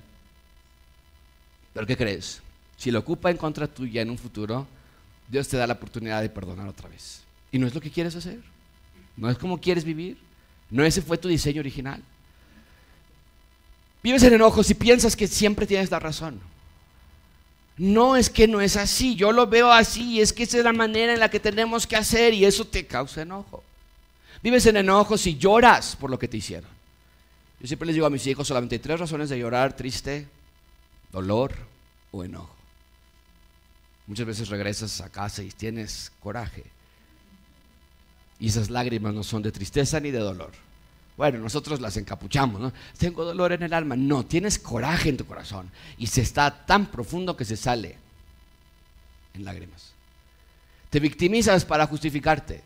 [1.73, 2.41] Pero ¿qué crees?
[2.77, 4.67] Si lo ocupa en contra tuya en un futuro,
[5.29, 7.23] Dios te da la oportunidad de perdonar otra vez.
[7.53, 8.41] Y no es lo que quieres hacer.
[9.17, 10.19] No es como quieres vivir.
[10.71, 12.03] No ese fue tu diseño original.
[14.03, 16.41] Vives en enojo si piensas que siempre tienes la razón.
[17.77, 20.73] No es que no es así, yo lo veo así, es que esa es la
[20.73, 23.65] manera en la que tenemos que hacer y eso te causa enojo.
[24.43, 26.71] Vives en enojo si lloras por lo que te hicieron.
[27.61, 30.29] Yo siempre les digo a mis hijos solamente hay tres razones de llorar, triste,
[31.11, 31.53] dolor
[32.13, 32.55] o enojo.
[34.07, 36.65] Muchas veces regresas a casa y tienes coraje.
[38.39, 40.53] Y esas lágrimas no son de tristeza ni de dolor.
[41.17, 42.73] Bueno, nosotros las encapuchamos, ¿no?
[42.99, 43.95] Tengo dolor en el alma.
[43.95, 45.71] No, tienes coraje en tu corazón.
[45.97, 47.97] Y se está tan profundo que se sale
[49.35, 49.93] en lágrimas.
[50.91, 52.63] Te victimizas para justificarte.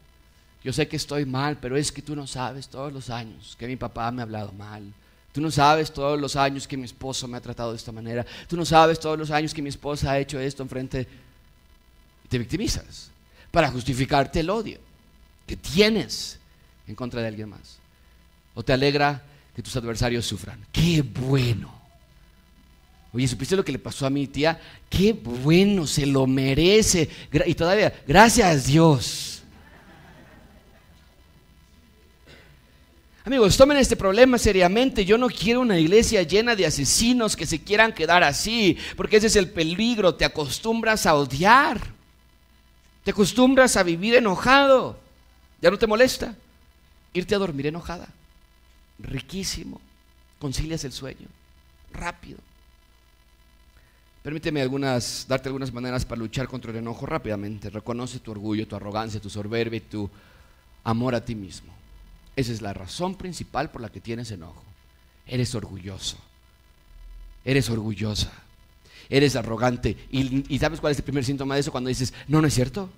[0.64, 3.66] Yo sé que estoy mal, pero es que tú no sabes todos los años que
[3.66, 4.92] mi papá me ha hablado mal.
[5.32, 8.26] Tú no sabes todos los años que mi esposo me ha tratado de esta manera.
[8.48, 11.06] Tú no sabes todos los años que mi esposa ha hecho esto enfrente.
[12.28, 13.10] Te victimizas
[13.50, 14.78] para justificarte el odio
[15.46, 16.38] que tienes
[16.86, 17.77] en contra de alguien más.
[18.54, 19.22] ¿O te alegra
[19.54, 20.64] que tus adversarios sufran?
[20.72, 21.78] ¡Qué bueno!
[23.12, 24.60] Oye, ¿supiste lo que le pasó a mi tía?
[24.88, 25.86] ¡Qué bueno!
[25.86, 27.08] Se lo merece.
[27.46, 29.42] Y todavía, gracias Dios.
[33.24, 35.04] Amigos, tomen este problema seriamente.
[35.04, 39.26] Yo no quiero una iglesia llena de asesinos que se quieran quedar así, porque ese
[39.26, 40.14] es el peligro.
[40.14, 41.80] Te acostumbras a odiar.
[43.04, 44.98] Te acostumbras a vivir enojado.
[45.60, 46.34] ¿Ya no te molesta?
[47.12, 48.08] Irte a dormir enojada
[48.98, 49.80] riquísimo.
[50.38, 51.26] Concilias el sueño,
[51.92, 52.38] rápido.
[54.22, 57.70] Permíteme algunas, darte algunas maneras para luchar contra el enojo rápidamente.
[57.70, 60.10] Reconoce tu orgullo, tu arrogancia, tu soberbia y tu
[60.84, 61.72] amor a ti mismo.
[62.36, 64.62] Esa es la razón principal por la que tienes enojo.
[65.26, 66.18] Eres orgulloso.
[67.44, 68.32] Eres orgullosa.
[69.08, 69.96] Eres arrogante.
[70.10, 71.72] ¿Y, ¿Y, sabes cuál es el primer síntoma de eso?
[71.72, 72.90] Cuando dices, no, no es cierto.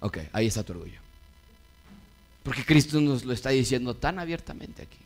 [0.00, 1.00] Ok, ahí está tu orgullo.
[2.48, 4.96] Porque Cristo nos lo está diciendo tan abiertamente aquí.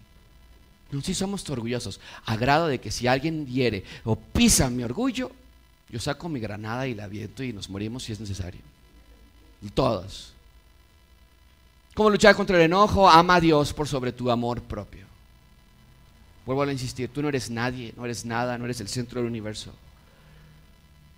[0.92, 5.32] No, si somos orgullosos, a grado de que si alguien hiere o pisa mi orgullo,
[5.88, 8.60] yo saco mi granada y la aviento y nos morimos si es necesario.
[9.60, 10.34] Y todos.
[11.94, 13.10] ¿Cómo luchar contra el enojo?
[13.10, 15.04] Ama a Dios por sobre tu amor propio.
[16.46, 19.28] Vuelvo a insistir, tú no eres nadie, no eres nada, no eres el centro del
[19.28, 19.72] universo.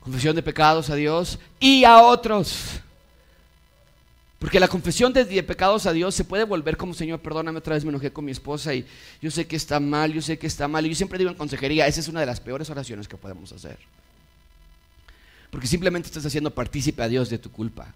[0.01, 2.81] Confesión de pecados a Dios y a otros.
[4.45, 7.85] Porque la confesión de, pecados a Dios se puede volver como, Señor, perdóname, otra vez
[7.87, 8.85] me enojé con mi esposa y
[9.23, 10.85] yo sé que está mal, yo sé que está mal.
[10.85, 13.53] Y yo siempre digo en consejería, esa es una de las peores oraciones que podemos
[13.53, 13.79] hacer.
[15.51, 17.95] Porque simplemente estás haciendo partícipe a Dios de tu culpa.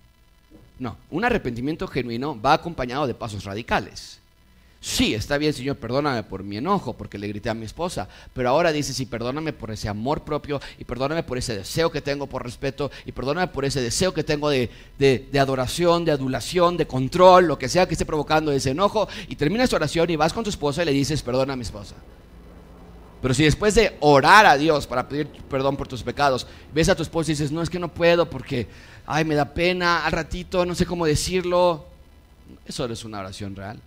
[0.79, 4.19] No, un arrepentimiento genuino va acompañado de pasos radicales.
[4.81, 8.51] Sí, está bien, Señor, perdóname por mi enojo, porque le grité a mi esposa, pero
[8.51, 12.29] ahora dice, sí, perdóname por ese amor propio y perdóname por ese deseo que tengo
[12.29, 14.71] por respeto y perdóname por ese deseo que tengo de,
[15.39, 19.09] adoración, de adulación, de control, lo que sea que esté provocando ese enojo.
[19.27, 21.63] Y terminas tu oración y vas con tu esposa y le dices, perdona a mi
[21.63, 21.97] esposa.
[23.21, 26.95] Pero si después de orar a Dios para pedir perdón por tus pecados, ves a
[26.95, 28.69] tu esposa y dices, no, es que no puedo porque,
[29.07, 31.85] ay, me da pena, al ratito, no sé cómo decirlo,
[32.65, 33.81] eso no es una oración real.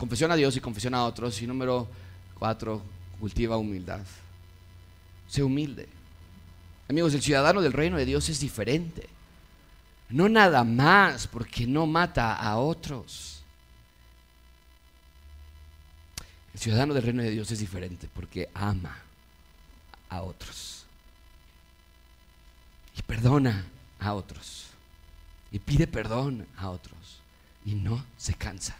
[0.00, 1.42] Confesión a Dios y confesión a otros.
[1.42, 1.86] Y número
[2.38, 2.80] cuatro,
[3.20, 4.00] cultiva humildad.
[5.28, 5.86] Sé humilde.
[6.88, 9.06] Amigos, el ciudadano del reino de Dios es diferente.
[10.08, 13.42] No nada más porque no mata a otros.
[16.54, 18.96] El ciudadano del reino de Dios es diferente porque ama
[20.08, 20.86] a otros.
[22.96, 23.66] Y perdona
[23.98, 24.68] a otros.
[25.52, 27.20] Y pide perdón a otros.
[27.66, 28.78] Y no se cansa.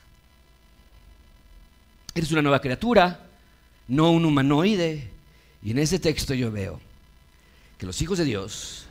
[2.14, 3.26] Eres una nueva criatura,
[3.88, 5.10] no un humanoide.
[5.62, 6.80] Y en ese texto yo veo
[7.78, 8.86] que los hijos de Dios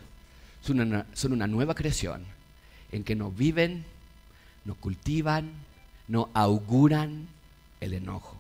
[0.61, 2.23] son una, son una nueva creación
[2.91, 3.85] en que no viven,
[4.65, 5.51] no cultivan,
[6.07, 7.27] no auguran
[7.79, 8.35] el enojo,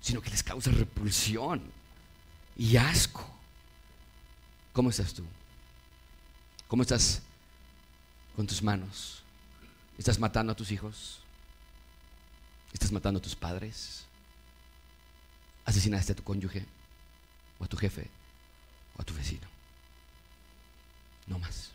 [0.00, 1.62] sino que les causa repulsión
[2.56, 3.26] y asco.
[4.72, 5.24] ¿Cómo estás tú?
[6.68, 7.22] ¿Cómo estás
[8.36, 9.22] con tus manos?
[9.98, 11.19] ¿Estás matando a tus hijos?
[12.72, 14.04] ¿Estás matando a tus padres?
[15.64, 16.64] ¿Asesinaste a tu cónyuge?
[17.58, 18.08] ¿O a tu jefe?
[18.96, 19.46] ¿O a tu vecino?
[21.26, 21.72] No más.